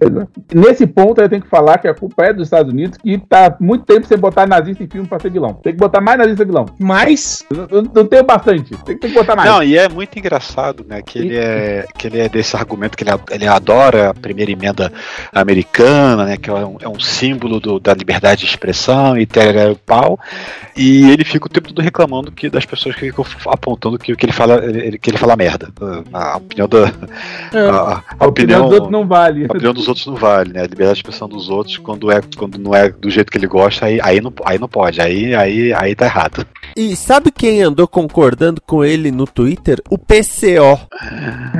Nesse 0.54 0.86
ponto, 0.86 1.20
eu 1.20 1.28
tenho 1.28 1.42
que 1.42 1.48
falar 1.48 1.78
que 1.78 1.88
a 1.88 1.94
culpa 1.94 2.24
é 2.24 2.32
dos 2.32 2.46
Estados 2.46 2.72
Unidos, 2.72 2.98
que 2.98 3.18
tá 3.18 3.56
muito 3.60 3.84
tempo 3.84 4.06
sem 4.06 4.18
botar 4.18 4.46
nazista 4.46 4.82
em 4.82 4.88
filme 4.88 5.06
pra 5.08 5.18
ser 5.18 5.30
vilão. 5.30 5.54
Tem 5.54 5.72
que 5.72 5.78
botar 5.78 6.00
mais 6.00 6.18
nazista 6.18 6.44
vilão. 6.44 6.66
Mais? 6.78 7.44
Não, 7.94 8.04
tenho 8.06 8.24
bastante. 8.24 8.76
Tem, 8.84 8.96
tem 8.96 9.10
que 9.10 9.16
botar 9.16 9.34
mais. 9.36 9.48
Não, 9.50 9.62
e 9.62 9.76
é 9.76 9.88
muito 9.88 10.18
engraçado, 10.18 10.84
né? 10.88 11.02
Que 11.02 11.18
ele 11.18 11.36
é, 11.36 11.86
que 11.96 12.06
ele 12.06 12.20
é 12.20 12.28
desse 12.28 12.56
argumento 12.56 12.96
que 12.96 13.04
ele, 13.04 13.10
a- 13.10 13.20
ele 13.30 13.46
adora 13.46 14.10
a 14.10 14.14
primeira 14.14 14.50
emenda 14.50 14.92
americana, 15.32 16.24
né? 16.24 16.36
Que 16.36 16.50
é 16.50 16.54
um, 16.54 16.76
é 16.80 16.88
um 16.88 17.00
símbolo 17.00 17.31
do- 17.38 17.78
da 17.80 17.94
liberdade 17.94 18.40
de 18.42 18.46
expressão 18.46 19.16
e 19.18 19.26
tereré 19.26 19.70
o 19.70 19.76
pau. 19.76 20.18
E 20.76 21.10
ele 21.10 21.24
fica 21.24 21.46
o 21.46 21.48
tempo 21.48 21.68
todo 21.68 21.82
reclamando 21.82 22.32
que, 22.32 22.48
das 22.48 22.64
pessoas 22.64 22.94
que 22.94 23.00
ficam 23.02 23.24
apontando 23.46 23.98
que, 23.98 24.14
que 24.16 24.24
ele 24.24 24.32
fala 24.32 24.64
ele- 24.64 24.98
que 24.98 25.10
ele 25.10 25.18
fala 25.18 25.36
merda. 25.36 25.70
A, 26.12 26.32
a 26.32 26.36
opinião 26.36 26.68
da. 26.68 26.92
É. 27.52 27.68
A, 27.68 27.72
a 27.74 28.02
A 28.20 28.26
opinião 28.26 28.62
dos 28.64 28.72
outros 28.74 28.90
não 28.92 29.06
vale. 29.06 29.42
A 29.44 29.46
opinião 29.52 29.72
dos 29.74 29.88
outros 29.88 30.06
não 30.06 30.14
vale, 30.16 30.52
né? 30.52 30.60
A 30.60 30.66
liberdade 30.66 30.94
de 30.94 30.98
expressão 31.00 31.28
dos 31.28 31.48
outros, 31.48 31.76
quando, 31.78 32.10
é, 32.10 32.20
quando 32.36 32.58
não 32.58 32.74
é 32.74 32.88
do 32.90 33.10
jeito 33.10 33.30
que 33.30 33.38
ele 33.38 33.46
gosta, 33.46 33.86
aí, 33.86 33.98
aí, 34.02 34.20
não, 34.20 34.32
aí 34.44 34.58
não 34.58 34.68
pode, 34.68 35.00
aí, 35.00 35.34
aí, 35.34 35.72
aí 35.74 35.94
tá 35.94 36.06
errado. 36.06 36.46
E 36.76 36.96
sabe 36.96 37.30
quem 37.30 37.62
andou 37.62 37.86
concordando 37.86 38.60
com 38.60 38.82
ele 38.84 39.10
no 39.10 39.26
Twitter? 39.26 39.80
O 39.90 39.98
PCO. 39.98 40.80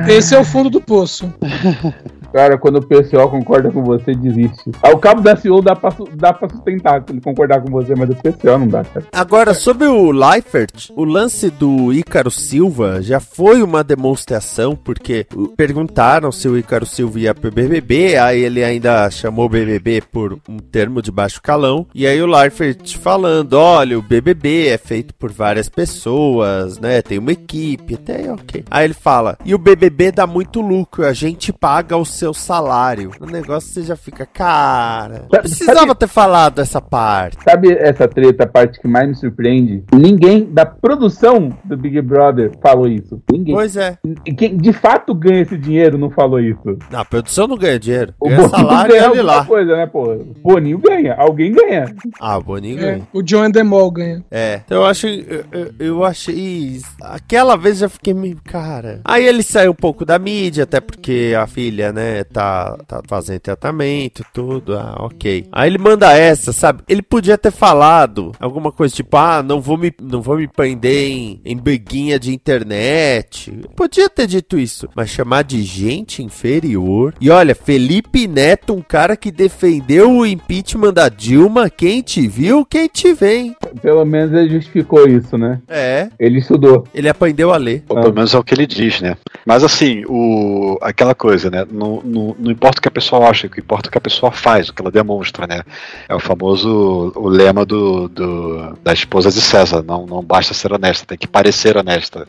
Esse 0.07 0.33
é 0.35 0.39
o 0.39 0.43
fundo 0.43 0.69
do 0.69 0.81
poço. 0.81 1.31
Cara, 2.33 2.57
quando 2.57 2.77
o 2.77 2.81
PCO 2.81 3.29
concorda 3.29 3.69
com 3.71 3.83
você, 3.83 4.15
desiste. 4.15 4.71
Ao 4.81 4.97
cabo 4.97 5.21
da 5.21 5.35
CEO 5.35 5.61
dá 5.61 5.75
pra, 5.75 5.93
dá 6.15 6.33
pra 6.33 6.49
sustentar 6.49 7.03
ele 7.07 7.21
concordar 7.21 7.61
com 7.61 7.69
você, 7.69 7.93
mas 7.95 8.09
o 8.09 8.15
PCO 8.15 8.57
não 8.57 8.67
dá, 8.67 8.83
cara. 8.83 9.05
Agora, 9.13 9.53
sobre 9.53 9.85
o 9.87 10.11
Leifert, 10.11 10.89
o 10.95 11.03
lance 11.03 11.51
do 11.51 11.93
Ícaro 11.93 12.31
Silva 12.31 13.03
já 13.03 13.19
foi 13.19 13.61
uma 13.61 13.83
demonstração, 13.83 14.75
porque 14.75 15.27
perguntaram 15.55 16.31
se 16.31 16.47
o 16.47 16.57
Ícaro 16.57 16.87
Silva 16.87 17.19
ia 17.19 17.35
pro 17.35 17.51
BBB, 17.51 18.17
aí 18.17 18.41
ele 18.41 18.63
ainda 18.63 19.09
chamou 19.11 19.45
o 19.45 19.49
BBB 19.49 20.01
por 20.11 20.39
um 20.49 20.57
termo 20.57 21.03
de 21.03 21.11
baixo 21.11 21.39
calão, 21.39 21.85
e 21.93 22.07
aí 22.07 22.19
o 22.19 22.25
Leifert 22.25 22.97
falando, 22.97 23.53
olha, 23.53 23.99
o 23.99 24.01
BBB 24.01 24.69
é 24.69 24.77
feito 24.79 25.13
por 25.13 25.31
várias 25.31 25.69
pessoas, 25.69 26.79
né, 26.79 27.01
tem 27.03 27.19
uma 27.19 27.31
equipe, 27.31 27.93
até 27.93 28.31
ok. 28.31 28.63
Aí 28.71 28.85
ele 28.85 28.95
fala, 28.95 29.37
e 29.45 29.53
o 29.53 29.59
BBB 29.59 30.11
dá 30.11 30.25
muito 30.25 30.61
lucro, 30.61 31.05
a 31.05 31.13
gente 31.13 31.53
paga 31.53 31.95
o 31.95 32.05
seu 32.23 32.33
salário. 32.33 33.11
O 33.19 33.25
negócio 33.25 33.69
você 33.69 33.83
já 33.83 33.97
fica, 33.97 34.25
cara, 34.25 35.25
não 35.29 35.39
precisava 35.41 35.93
ter 35.93 36.07
falado 36.07 36.59
essa 36.61 36.79
parte. 36.79 37.37
Sabe 37.43 37.73
essa 37.73 38.07
treta, 38.07 38.45
a 38.45 38.47
parte 38.47 38.79
que 38.79 38.87
mais 38.87 39.09
me 39.09 39.15
surpreende? 39.15 39.83
Ninguém 39.93 40.45
da 40.45 40.65
produção 40.65 41.49
do 41.65 41.75
Big 41.75 42.01
Brother 42.01 42.51
falou 42.61 42.87
isso. 42.87 43.21
Ninguém. 43.29 43.53
Pois 43.53 43.75
é. 43.75 43.97
E 44.25 44.33
Quem 44.33 44.55
de 44.55 44.71
fato 44.71 45.13
ganha 45.13 45.41
esse 45.41 45.57
dinheiro 45.57 45.97
não 45.97 46.09
falou 46.09 46.39
isso. 46.39 46.77
Não, 46.89 46.99
a 47.01 47.05
produção 47.05 47.45
não 47.45 47.57
ganha 47.57 47.77
dinheiro. 47.77 48.13
O 48.19 48.29
Boninho 48.29 48.49
salário 48.49 48.91
ganha 48.95 49.13
e 49.15 49.21
lá. 49.21 49.45
coisa, 49.45 49.75
né, 49.75 49.85
pô? 49.85 50.13
O 50.13 50.25
Boninho 50.41 50.77
ganha, 50.77 51.15
alguém 51.15 51.51
ganha. 51.51 51.93
Ah, 52.21 52.37
o 52.37 52.41
Boninho 52.43 52.79
É, 52.79 52.81
ganha. 52.81 53.07
o 53.11 53.21
John 53.21 53.43
Endemol 53.45 53.91
ganha. 53.91 54.23
É. 54.31 54.61
Então 54.65 54.77
eu 54.77 54.85
acho. 54.85 55.07
Eu, 55.07 55.43
eu- 55.51 55.73
eu 55.79 56.03
achei. 56.05 56.79
Aquela 57.01 57.57
vez 57.57 57.81
eu 57.81 57.89
fiquei 57.89 58.13
meio. 58.13 58.37
Cara. 58.45 59.01
Aí 59.03 59.25
ele 59.25 59.43
saiu 59.43 59.71
um 59.71 59.75
pouco 59.75 60.05
da 60.05 60.17
mídia, 60.17 60.63
até 60.63 60.79
porque 60.79 61.33
a 61.37 61.45
filha, 61.47 61.91
né, 61.91 62.12
tá, 62.21 62.77
tá 62.85 63.01
fazendo 63.07 63.39
tratamento 63.39 64.21
e 64.21 64.25
tudo. 64.33 64.77
Ah, 64.77 64.97
ok. 64.99 65.45
Aí 65.51 65.69
ele 65.69 65.77
manda 65.77 66.11
essa, 66.11 66.51
sabe? 66.51 66.83
Ele 66.87 67.01
podia 67.01 67.37
ter 67.37 67.51
falado 67.51 68.33
alguma 68.39 68.71
coisa 68.71 68.93
tipo, 68.93 69.15
ah, 69.15 69.41
não 69.41 69.61
vou 69.61 69.77
me, 69.77 69.93
não 70.01 70.21
vou 70.21 70.37
me 70.37 70.47
prender 70.47 71.09
em, 71.09 71.41
em 71.45 71.55
briguinha 71.55 72.19
de 72.19 72.33
internet. 72.33 73.51
Podia 73.75 74.09
ter 74.09 74.27
dito 74.27 74.59
isso. 74.59 74.89
Mas 74.95 75.09
chamar 75.09 75.43
de 75.43 75.61
gente 75.61 76.21
inferior. 76.21 77.13
E 77.21 77.29
olha, 77.29 77.55
Felipe 77.55 78.27
Neto, 78.27 78.73
um 78.73 78.81
cara 78.81 79.15
que 79.15 79.31
defendeu 79.31 80.11
o 80.11 80.25
impeachment 80.25 80.93
da 80.93 81.07
Dilma. 81.07 81.69
Quem 81.69 82.01
te 82.01 82.27
viu, 82.27 82.65
quem 82.65 82.87
te 82.87 83.13
vem. 83.13 83.55
Pelo 83.81 84.03
menos 84.05 84.33
ele 84.33 84.49
justificou 84.49 85.07
isso, 85.07 85.37
né? 85.37 85.61
É. 85.67 86.09
Ele 86.19 86.39
estudou. 86.39 86.85
Ele 86.93 87.07
aprendeu 87.07 87.53
a 87.53 87.57
ler. 87.57 87.83
Ou 87.87 88.01
pelo 88.01 88.13
menos 88.13 88.33
é 88.33 88.37
o 88.37 88.43
que 88.43 88.53
ele 88.53 88.67
diz, 88.67 88.99
né? 89.01 89.15
Mas 89.45 89.63
assim, 89.63 90.03
o, 90.07 90.77
aquela 90.81 91.15
coisa, 91.15 91.49
né? 91.49 91.65
Não, 91.71 92.01
não, 92.03 92.35
não 92.39 92.51
importa 92.51 92.79
o 92.79 92.81
que 92.81 92.87
a 92.87 92.91
pessoa 92.91 93.29
acha, 93.29 93.47
o 93.47 93.49
que 93.49 93.59
importa 93.59 93.87
é 93.87 93.89
o 93.89 93.91
que 93.91 93.97
a 93.97 94.01
pessoa 94.01 94.31
faz, 94.31 94.69
o 94.69 94.73
que 94.73 94.81
ela 94.81 94.91
demonstra, 94.91 95.47
né? 95.47 95.61
É 96.07 96.13
o 96.15 96.19
famoso 96.19 97.11
o 97.15 97.27
lema 97.27 97.65
do, 97.65 98.07
do- 98.09 98.77
da 98.83 98.93
esposa 98.93 99.31
de 99.31 99.41
César, 99.41 99.83
não, 99.83 100.05
não 100.05 100.23
basta 100.23 100.53
ser 100.53 100.71
honesta, 100.73 101.05
tem 101.05 101.17
que 101.17 101.27
parecer 101.27 101.77
honesta. 101.77 102.27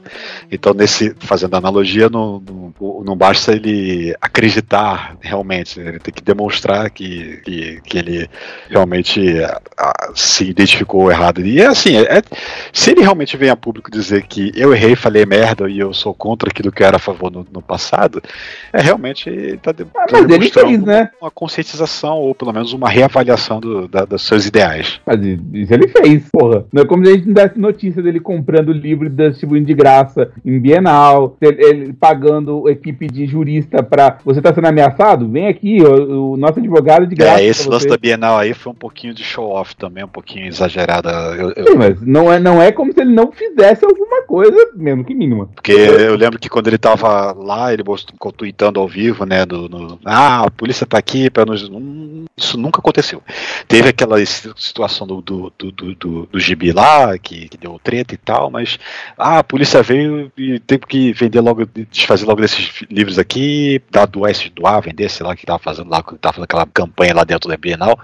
Então, 0.51 0.73
nesse, 0.75 1.15
fazendo 1.21 1.55
analogia, 1.57 2.09
não, 2.09 2.43
não, 2.81 3.03
não 3.05 3.17
basta 3.17 3.53
ele 3.53 4.15
acreditar 4.21 5.17
realmente, 5.21 5.79
ele 5.81 5.99
tem 5.99 6.13
que 6.15 6.23
demonstrar 6.23 6.91
que, 6.91 7.39
que, 7.45 7.81
que 7.83 7.99
ele 7.99 8.29
realmente 8.69 9.21
ah, 9.77 10.13
se 10.15 10.45
identificou 10.45 11.11
errado. 11.11 11.41
E 11.45 11.61
é 11.61 11.67
assim, 11.67 11.97
é- 11.97 12.19
é- 12.19 12.23
se 12.73 12.91
ele 12.91 13.01
realmente 13.03 13.37
vem 13.37 13.51
a 13.51 13.57
público 13.57 13.91
dizer 13.91 14.27
que 14.27 14.53
eu 14.55 14.75
errei, 14.75 14.95
falei 14.97 15.25
merda 15.27 15.69
e 15.69 15.79
eu 15.79 15.93
sou 15.95 16.15
contra 16.15 16.49
aquilo 16.51 16.71
que 16.73 16.83
eu 16.83 16.87
era 16.87 16.97
a 16.97 17.01
favor 17.01 17.31
no, 17.31 17.47
no 17.53 17.63
passado, 17.63 18.23
é 18.73 18.81
realmente 18.81 19.54
ele 19.55 19.61
tá, 19.63 19.73
de, 19.73 19.85
tá 19.85 20.07
mas 20.13 20.29
ele 20.31 20.51
fez, 20.51 20.83
né? 20.83 21.11
uma 21.21 21.31
conscientização 21.31 22.17
ou 22.19 22.35
pelo 22.35 22.53
menos 22.53 22.73
uma 22.73 22.89
reavaliação 22.89 23.61
do, 23.61 23.89
da- 23.89 24.05
dos 24.05 24.23
seus 24.27 24.47
ideais. 24.47 25.01
Mas 25.07 25.21
isso 25.53 25.73
ele 25.75 25.89
fez, 25.89 26.29
porra. 26.31 26.65
Não 26.73 26.83
é 26.83 26.87
como 26.87 27.05
se 27.05 27.13
a 27.13 27.15
gente 27.17 27.27
não 27.27 27.35
desse 27.35 27.59
notícia 27.59 28.03
dele 28.03 28.21
comprando 28.21 28.73
livro 28.73 29.07
e 29.07 29.11
distribuindo 29.11 29.67
de 29.67 29.75
graça 29.75 30.31
em 30.45 30.59
Bienal, 30.59 31.37
ele, 31.41 31.65
ele 31.65 31.93
pagando 31.93 32.69
equipe 32.69 33.07
de 33.07 33.27
jurista 33.27 33.83
pra. 33.83 34.19
Você 34.25 34.41
tá 34.43 34.53
sendo 34.55 34.67
ameaçado? 34.67 35.29
Vem 35.29 35.47
aqui, 35.49 35.79
o, 35.83 36.33
o 36.33 36.37
nosso 36.37 36.59
advogado 36.59 37.07
de 37.07 37.15
graça. 37.15 37.41
É, 37.41 37.45
esse 37.47 37.69
lance 37.69 37.87
da 37.87 37.97
Bienal 37.97 38.39
aí 38.39 38.53
foi 38.55 38.73
um 38.73 38.77
pouquinho 38.77 39.15
de 39.15 39.23
show-off 39.23 39.75
também, 39.77 40.05
um 40.05 40.09
pouquinho 40.09 40.47
exagerada. 40.47 41.11
Eu- 41.39 41.53
eu- 41.57 41.67
Sim, 41.69 41.75
mas 41.79 42.01
não 42.03 42.33
é, 42.33 42.39
não 42.39 42.61
é 42.61 42.73
como 42.73 42.93
se 42.93 43.01
ele 43.01 43.13
não 43.15 43.31
fizesse 43.33 43.85
alguma 43.85 44.23
coisa, 44.23 44.57
mesmo 44.75 45.05
que 45.05 45.15
mínima. 45.15 45.49
Porque 45.55 45.73
eu 45.73 46.17
lembro 46.17 46.39
que 46.39 46.49
quando 46.49 46.69
ele 46.69 46.79
tava 46.79 47.33
lá, 47.33 47.73
ele 47.73 47.83
ficou 48.13 48.33
tweetando 48.33 48.81
ao 48.81 48.89
vivo, 48.89 49.25
né? 49.25 49.44
Do, 49.47 49.69
no- 49.69 49.99
ah, 50.05 50.45
a 50.47 50.51
polícia 50.51 50.87
tá 50.87 50.99
aqui 50.99 51.29
para 51.31 51.45
nos. 51.45 51.71
Isso 52.37 52.59
nunca 52.59 52.81
aconteceu. 52.81 53.23
Teve 53.69 53.89
aquela 53.91 54.17
situação 54.27 55.07
do, 55.07 55.21
do, 55.21 55.53
do, 55.57 55.73
do, 55.73 55.95
do, 55.95 56.29
gibi 56.41 56.73
lá, 56.73 57.17
que, 57.19 57.49
que 57.49 57.57
deu 57.57 57.81
treta 57.83 58.15
e 58.15 58.17
tal, 58.19 58.51
mas 58.51 58.79
ah, 59.17 59.39
a 59.39 59.45
polícia 59.45 59.83
veio 59.83 60.33
e 60.37 60.59
teve 60.59 60.85
que 60.87 61.13
vender 61.13 61.41
logo, 61.41 61.65
desfazer 61.91 62.27
logo 62.27 62.41
desses 62.41 62.71
livros 62.91 63.19
aqui, 63.19 63.81
dar, 63.91 64.07
doar 64.07 64.31
esses 64.31 64.51
vender, 64.81 65.09
sei 65.11 65.25
lá 65.27 65.37
que 65.37 65.47
tava 65.47 65.59
fazendo 65.59 65.89
lá, 65.91 66.03
que 66.03 66.17
tava 66.17 66.35
fazendo 66.35 66.45
aquela 66.45 66.67
campanha 66.67 67.15
lá 67.15 67.25
dentro 67.25 67.49
da 67.49 67.57
Bienal. 67.57 67.99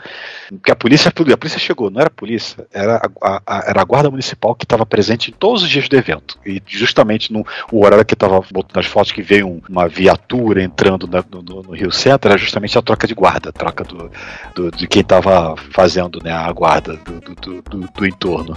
Porque 0.48 0.70
a 0.70 0.76
polícia, 0.76 1.08
a 1.08 1.36
polícia 1.36 1.58
chegou, 1.58 1.90
não 1.90 2.00
era 2.00 2.08
a 2.08 2.10
polícia, 2.12 2.66
era 2.72 2.96
a, 3.22 3.42
a- 3.46 3.64
era 3.68 3.80
a 3.80 3.84
guarda 3.84 4.10
municipal 4.10 4.54
que 4.54 4.64
estava 4.64 4.86
presente 4.86 5.30
em 5.30 5.34
todos 5.34 5.62
os 5.62 5.68
dias 5.68 5.88
do 5.88 5.96
evento. 5.96 6.38
E 6.44 6.62
justamente 6.66 7.32
no 7.32 7.44
o 7.72 7.84
horário 7.84 8.04
que 8.04 8.14
estava 8.14 8.40
botando 8.52 8.78
as 8.78 8.86
fotos 8.86 9.12
que 9.12 9.22
veio 9.22 9.48
um- 9.48 9.60
uma 9.68 9.88
viatura 9.88 10.62
entrando 10.62 11.06
na- 11.06 11.24
no, 11.30 11.42
no- 11.42 11.62
no 11.62 11.72
Rio 11.74 11.90
Centro, 11.92 12.30
era 12.30 12.38
justamente 12.38 12.76
a 12.78 12.82
troca 12.82 13.06
de 13.06 13.14
guarda, 13.14 13.50
a 13.50 13.52
troca 13.52 13.84
do, 13.84 14.10
do- 14.54 14.70
de 14.70 14.86
quem 14.86 15.02
estava 15.02 15.54
fazendo 15.72 16.18
né, 16.22 16.32
a 16.32 16.50
guarda 16.52 16.96
do, 17.04 17.20
do, 17.20 17.34
do, 17.34 17.62
do, 17.62 17.88
do 17.94 18.06
entorno. 18.06 18.56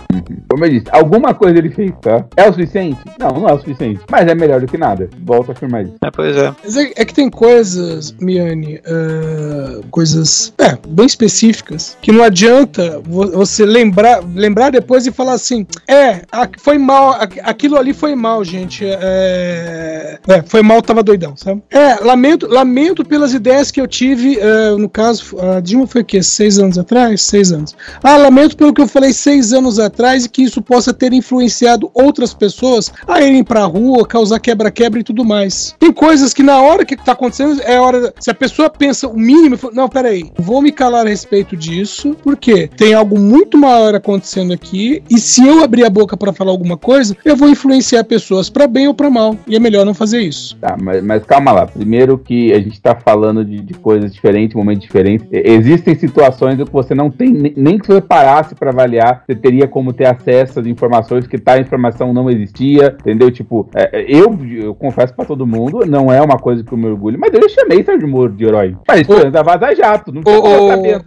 Como 0.49 0.65
eu 0.65 0.69
disse, 0.69 0.85
alguma 0.91 1.33
coisa 1.33 1.57
ele 1.57 1.69
fez, 1.69 1.91
tá? 2.01 2.25
É 2.35 2.47
o 2.49 2.53
suficiente? 2.53 2.99
Não, 3.19 3.29
não 3.29 3.49
é 3.49 3.53
o 3.53 3.59
suficiente. 3.59 4.01
Mas 4.09 4.27
é 4.27 4.35
melhor 4.35 4.59
do 4.61 4.67
que 4.67 4.77
nada. 4.77 5.09
Volto 5.23 5.49
a 5.49 5.51
afirmar 5.53 5.83
isso. 5.83 5.95
É, 6.03 6.11
pois 6.11 6.35
é. 6.37 6.53
Mas 6.63 6.77
é, 6.77 6.91
é 6.95 7.05
que 7.05 7.13
tem 7.13 7.29
coisas, 7.29 8.11
Miane, 8.19 8.79
ah, 8.85 9.81
coisas 9.91 10.53
é, 10.57 10.77
bem 10.87 11.05
específicas, 11.05 11.97
que 12.01 12.11
não 12.11 12.23
adianta 12.23 12.99
vo- 13.03 13.31
você 13.31 13.65
lembrar, 13.65 14.21
lembrar 14.33 14.69
depois 14.71 15.05
e 15.05 15.11
falar 15.11 15.33
assim: 15.33 15.65
é, 15.87 16.21
foi 16.59 16.77
mal, 16.77 17.17
aquilo 17.43 17.77
ali 17.77 17.93
foi 17.93 18.15
mal, 18.15 18.43
gente. 18.43 18.85
É, 18.85 20.19
é, 20.27 20.41
foi 20.43 20.61
mal, 20.61 20.81
tava 20.81 21.03
doidão, 21.03 21.35
sabe? 21.35 21.61
É, 21.69 21.95
lamento, 22.03 22.47
lamento 22.47 22.62
pelas 23.05 23.33
ideias 23.33 23.71
que 23.71 23.79
eu 23.79 23.87
tive, 23.87 24.37
é, 24.39 24.71
no 24.77 24.89
caso, 24.89 25.35
a 25.39 25.59
Dilma 25.59 25.87
foi 25.87 26.01
o 26.01 26.05
quê? 26.05 26.21
Seis 26.21 26.59
anos 26.59 26.77
atrás? 26.77 27.21
Seis 27.21 27.51
anos. 27.51 27.75
Ah, 28.03 28.17
lamento 28.17 28.55
pelo 28.55 28.73
que 28.73 28.81
eu 28.81 28.87
falei 28.87 29.13
seis 29.13 29.53
anos 29.53 29.79
atrás 29.79 30.25
e 30.25 30.29
que 30.29 30.43
isso 30.43 30.61
possa 30.61 30.93
ter 30.93 31.13
influenciado 31.13 31.89
outras 31.93 32.33
pessoas 32.33 32.91
a 33.07 33.21
irem 33.21 33.43
pra 33.43 33.63
rua, 33.65 34.05
causar 34.07 34.39
quebra-quebra 34.39 34.99
e 34.99 35.03
tudo 35.03 35.25
mais. 35.25 35.75
Tem 35.79 35.91
coisas 35.91 36.33
que 36.33 36.43
na 36.43 36.61
hora 36.61 36.85
que 36.85 36.95
tá 36.95 37.13
acontecendo, 37.13 37.61
é 37.63 37.79
hora. 37.79 38.13
Se 38.19 38.29
a 38.29 38.33
pessoa 38.33 38.69
pensa 38.69 39.07
o 39.07 39.17
mínimo, 39.17 39.57
fala, 39.57 39.73
não, 39.73 39.89
peraí, 39.89 40.31
vou 40.37 40.61
me 40.61 40.71
calar 40.71 41.05
a 41.05 41.09
respeito 41.09 41.55
disso, 41.55 42.15
porque 42.23 42.67
tem 42.67 42.93
algo 42.93 43.19
muito 43.19 43.57
maior 43.57 43.95
acontecendo 43.95 44.53
aqui, 44.53 45.03
e 45.09 45.19
se 45.19 45.45
eu 45.45 45.63
abrir 45.63 45.85
a 45.85 45.89
boca 45.89 46.15
pra 46.15 46.33
falar 46.33 46.51
alguma 46.51 46.77
coisa, 46.77 47.15
eu 47.25 47.35
vou 47.35 47.49
influenciar 47.49 48.03
pessoas 48.03 48.49
pra 48.49 48.67
bem 48.67 48.87
ou 48.87 48.93
pra 48.93 49.09
mal. 49.09 49.37
E 49.47 49.55
é 49.55 49.59
melhor 49.59 49.85
não 49.85 49.93
fazer 49.93 50.21
isso. 50.21 50.55
Tá, 50.57 50.77
mas, 50.79 51.03
mas 51.03 51.23
calma 51.23 51.51
lá. 51.51 51.65
Primeiro 51.65 52.17
que 52.17 52.52
a 52.53 52.59
gente 52.59 52.81
tá 52.81 52.95
falando 52.95 53.43
de, 53.43 53.59
de 53.59 53.73
coisas 53.73 54.13
diferentes, 54.13 54.55
momentos 54.55 54.83
diferentes. 54.83 55.27
Existem 55.31 55.95
situações 55.95 56.59
em 56.59 56.65
que 56.65 56.71
você 56.71 56.93
não 56.95 57.09
tem, 57.09 57.31
nem- 57.55 57.77
que 57.77 57.87
você 57.87 58.01
parasse 58.01 58.55
pra 58.55 58.69
avaliar, 58.71 59.23
você 59.25 59.35
teria 59.35 59.67
como 59.67 59.91
ter 59.93 60.05
acesso 60.05 60.59
às 60.59 60.67
informações, 60.67 61.27
que 61.27 61.37
tal 61.37 61.59
informação 61.59 62.13
não 62.13 62.29
existia, 62.29 62.95
entendeu? 62.99 63.31
Tipo, 63.31 63.67
é, 63.75 64.01
é, 64.01 64.05
eu, 64.07 64.37
eu 64.51 64.75
confesso 64.75 65.13
pra 65.13 65.25
todo 65.25 65.45
mundo, 65.47 65.85
não 65.85 66.11
é 66.11 66.21
uma 66.21 66.37
coisa 66.37 66.63
que 66.63 66.71
eu 66.71 66.77
me 66.77 66.87
orgulho, 66.87 67.17
mas 67.19 67.33
eu 67.33 67.49
chamei 67.49 67.83
Sérgio 67.83 68.07
Moro 68.07 68.31
de 68.31 68.45
herói. 68.45 68.75
Mas 68.87 69.05
foi 69.05 69.29
da 69.31 69.41
Vaza 69.41 69.73
Jato, 69.75 70.11
não 70.11 70.21
tinha 70.23 70.39
Ô, 70.39 70.43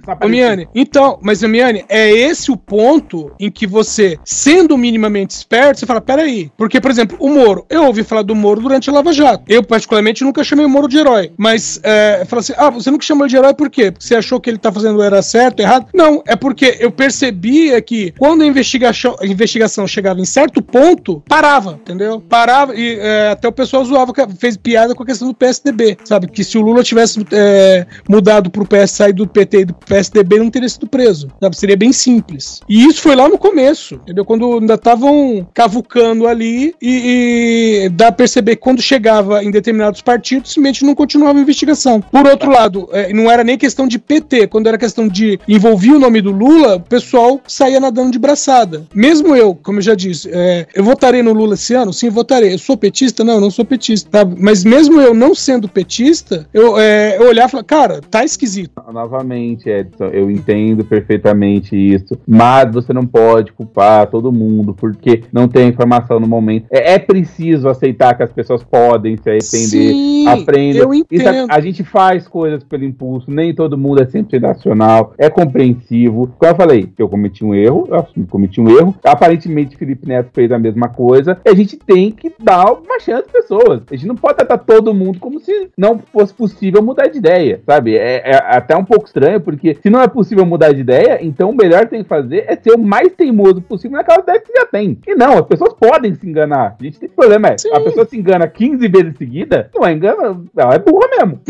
só 0.05 0.17
ô, 0.25 0.29
Miane, 0.29 0.69
então, 0.75 1.19
mas 1.23 1.43
Miane, 1.43 1.85
é 1.89 2.11
esse 2.11 2.51
o 2.51 2.57
ponto 2.57 3.31
em 3.39 3.51
que 3.51 3.67
você, 3.67 4.19
sendo 4.25 4.77
minimamente 4.77 5.35
esperto, 5.35 5.79
você 5.81 5.87
fala, 5.87 6.01
peraí. 6.01 6.51
Porque, 6.57 6.81
por 6.81 6.91
exemplo, 6.91 7.17
o 7.21 7.29
Moro, 7.29 7.65
eu 7.71 7.85
ouvi 7.85 8.03
falar 8.03 8.23
do 8.23 8.35
Moro 8.35 8.61
durante 8.61 8.91
a 8.91 8.93
Lava 8.93 9.13
Jato. 9.13 9.45
Eu, 9.49 9.63
particularmente, 9.63 10.25
nunca 10.25 10.43
chamei 10.45 10.65
o 10.67 10.69
Moro 10.69 10.89
de 10.89 10.99
herói. 10.99 11.33
Mas, 11.37 11.81
é, 11.83 12.25
fala 12.27 12.41
assim, 12.41 12.53
ah, 12.57 12.71
você 12.71 12.91
nunca 12.91 13.05
chamou 13.05 13.27
de 13.27 13.37
herói 13.37 13.55
por 13.55 13.71
quê? 13.71 13.91
Porque 13.91 14.07
você 14.07 14.17
achou 14.17 14.41
que 14.41 14.51
ele 14.51 14.59
tá 14.59 14.73
fazendo 14.73 15.03
era 15.03 15.23
certo, 15.23 15.61
errado? 15.61 15.89
Não, 15.95 16.23
é 16.27 16.37
porque 16.37 16.77
eu 16.81 16.91
percebia 16.91 17.81
que 17.81 18.13
quando 18.19 18.43
a 18.43 18.47
investigação, 18.47 19.17
a 19.21 19.27
investigação 19.27 19.87
chegava 19.87 20.21
em 20.21 20.25
certo 20.25 20.63
ponto, 20.63 21.23
parava, 21.29 21.79
entendeu? 21.83 22.21
Parava 22.21 22.75
e 22.75 22.99
é, 22.99 23.31
até 23.31 23.49
o 23.49 23.53
pessoal 23.53 23.85
zoava, 23.85 24.13
fez 24.39 24.57
piada 24.57 24.95
com 24.95 25.03
a 25.03 25.07
questão 25.07 25.29
do 25.29 25.35
PSDB, 25.35 25.99
sabe? 26.05 26.29
Que 26.29 26.43
se 26.43 26.59
o 26.59 26.63
Lula 26.63 26.83
tivesse 26.83 27.25
é, 27.33 27.87
mudado 28.09 28.51
pro 28.51 28.67
PS, 28.67 28.93
saído 28.93 29.25
do 29.25 29.31
PT 29.31 29.61
e 29.61 29.65
do 29.67 29.75
PSDB, 29.75 30.39
não 30.39 30.51
teria 30.51 30.69
sido 30.69 30.87
preso, 30.87 31.29
sabe? 31.41 31.57
Seria 31.57 31.77
bem 31.77 31.93
simples. 31.93 32.61
E 32.69 32.85
isso 32.87 33.03
foi 33.03 33.15
lá 33.15 33.29
no 33.29 33.39
começo, 33.39 33.97
entendeu? 33.97 34.25
Quando 34.25 34.59
ainda 34.59 34.75
estavam 34.75 35.47
cavucando 35.55 36.27
ali 36.27 36.75
e, 36.81 37.85
e 37.85 37.89
dá 37.91 38.07
pra 38.07 38.17
perceber 38.17 38.57
que 38.57 38.63
quando 38.63 38.83
chegava 38.83 39.43
em 39.43 39.51
determinados 39.51 40.03
partidos, 40.03 40.53
simplesmente 40.53 40.85
não 40.85 40.95
continuava 40.95 41.26
a 41.29 41.41
investigação. 41.41 42.01
Por 42.01 42.27
outro 42.27 42.51
lado, 42.51 42.89
é, 42.93 43.13
não 43.13 43.31
era 43.31 43.43
nem 43.43 43.59
questão 43.59 43.87
de 43.87 43.99
PT, 43.99 44.47
quando 44.49 44.67
era 44.67 44.79
questão 44.79 45.09
de 45.09 45.39
envolver 45.49 45.93
o 45.93 45.99
nome 45.99 46.21
do 46.21 46.31
Lula, 46.31 46.77
o 46.77 46.81
pessoal 46.81 47.41
saía 47.47 47.81
nadando 47.81 48.11
de 48.11 48.19
braçada. 48.19 48.85
Mesmo 48.95 49.35
eu, 49.35 49.55
como 49.55 49.79
eu 49.79 49.83
já 49.83 49.95
disse, 49.95 50.29
é, 50.33 50.67
eu 50.75 50.85
votarei 50.85 51.23
no 51.23 51.33
Lula 51.33 51.55
esse 51.55 51.75
ano? 51.75 51.93
Sim, 51.93 52.11
votarei. 52.11 52.53
Eu 52.53 52.59
sou 52.59 52.77
petista? 52.77 53.25
Não, 53.25 53.35
eu 53.35 53.41
não 53.41 53.51
sou 53.51 53.65
petista. 53.65 54.09
sabe? 54.13 54.37
Mas 54.39 54.65
mesmo 54.65 55.01
eu 55.01 55.15
não 55.15 55.35
sendo 55.35 55.69
petista, 55.69 56.47
eu, 56.53 56.79
é, 56.79 57.17
eu 57.19 57.29
olhar 57.29 57.49
e 57.49 57.51
falar, 57.51 57.65
cara, 57.65 58.01
tá 58.01 58.25
esquisito. 58.25 58.73
Novamente, 58.93 59.69
Edson, 59.69 60.07
eu 60.07 60.31
entendo 60.31 60.85
perfeitamente 60.85 61.77
isso, 61.77 62.19
mas 62.27 62.73
você 62.73 62.93
não 62.93 63.07
pode 63.07 63.53
culpar 63.53 64.07
todo 64.09 64.33
mundo 64.33 64.75
porque 64.75 65.23
não 65.33 65.49
tem 65.49 65.69
informação 65.69 66.21
no 66.21 66.27
momento. 66.27 66.67
É, 66.71 66.95
é 66.95 66.99
preciso 66.99 67.69
aceitar 67.69 68.17
que 68.17 68.23
as 68.23 68.33
pessoas 68.33 68.63
podem 68.63 69.17
se 69.17 69.29
arrepender, 69.29 69.93
Sim, 69.93 70.29
aprendam. 70.29 70.83
eu 70.83 70.95
Isso 71.17 71.29
a, 71.29 71.57
a 71.57 71.61
gente 71.61 71.83
faz 71.85 72.27
coisas 72.29 72.63
pelo 72.65 72.85
impulso, 72.85 73.31
nem 73.31 73.55
todo 73.55 73.79
mundo 73.79 74.03
é 74.03 74.07
sempre 74.07 74.39
racional, 74.39 75.15
é 75.19 75.29
compreensivo. 75.29 76.33
Como 76.39 76.53
eu 76.53 76.57
falei, 76.57 76.89
eu 76.99 77.09
cometi 77.09 77.45
um 77.45 77.55
erro, 77.55 77.87
eu 77.89 77.97
assumi 77.97 78.25
que 78.25 78.31
cometi 78.31 78.61
um 78.61 78.69
erro. 78.69 78.95
Aparentemente, 79.05 79.77
Felipe 79.77 80.07
Neto 80.07 80.31
fez 80.33 80.51
a 80.53 80.59
mesma 80.59 80.89
coisa. 80.89 81.39
E 81.45 81.49
a 81.49 81.55
gente 81.55 81.77
tem 81.77 82.11
que 82.11 82.33
dar 82.39 82.73
uma 82.73 82.99
chance 83.01 83.25
às 83.27 83.33
pessoas. 83.33 83.83
A 83.91 83.97
gente 83.97 84.07
não 84.07 84.17
pode 84.17 84.37
tratar 84.37 84.59
todo 84.59 84.95
mundo 84.95 85.19
como 85.19 85.41
se 85.41 85.71
não 85.77 85.99
fosse 86.13 86.35
possível 86.35 86.83
mudar 86.83 87.09
de 87.09 87.19
ideia, 87.19 87.61
sabe? 87.67 87.97
É, 87.97 88.23
é 88.31 88.37
até 88.37 88.77
um 88.77 88.85
pouco 88.85 89.07
estranho, 89.07 89.41
porque 89.41 89.75
se 89.75 89.91
não 89.91 90.01
é 90.01 90.09
possível 90.09 90.45
mudar 90.45 90.73
de 90.73 90.81
ideia, 90.81 91.19
então 91.23 91.51
o 91.51 91.57
melhor 91.57 91.85
que 91.85 91.91
tem 91.91 92.03
que 92.03 92.09
fazer 92.09 92.45
é 92.49 92.57
ser 92.57 92.73
o 92.73 92.79
mais 92.79 93.13
teimoso 93.13 93.61
possível 93.61 93.97
naquela 93.97 94.23
ideia 94.23 94.41
que 94.41 94.53
já 94.53 94.67
tem. 94.67 94.99
E 95.07 95.15
não, 95.15 95.39
as 95.39 95.47
pessoas 95.47 95.75
podem 95.75 96.15
se 96.15 96.29
enganar. 96.29 96.77
A 96.79 96.85
gente 96.85 96.99
tem 96.99 97.09
problema, 97.09 97.49
é, 97.49 97.57
a 97.73 97.81
pessoa 97.81 98.07
se 98.07 98.17
engana 98.17 98.47
15 98.47 98.89
vezes 98.89 99.17
seguida, 99.17 99.71
não 99.75 99.87
é 99.87 99.93
engana, 99.93 100.41
ela 100.57 100.75
é 100.75 100.79
burra 100.79 101.06
mesmo. 101.09 101.41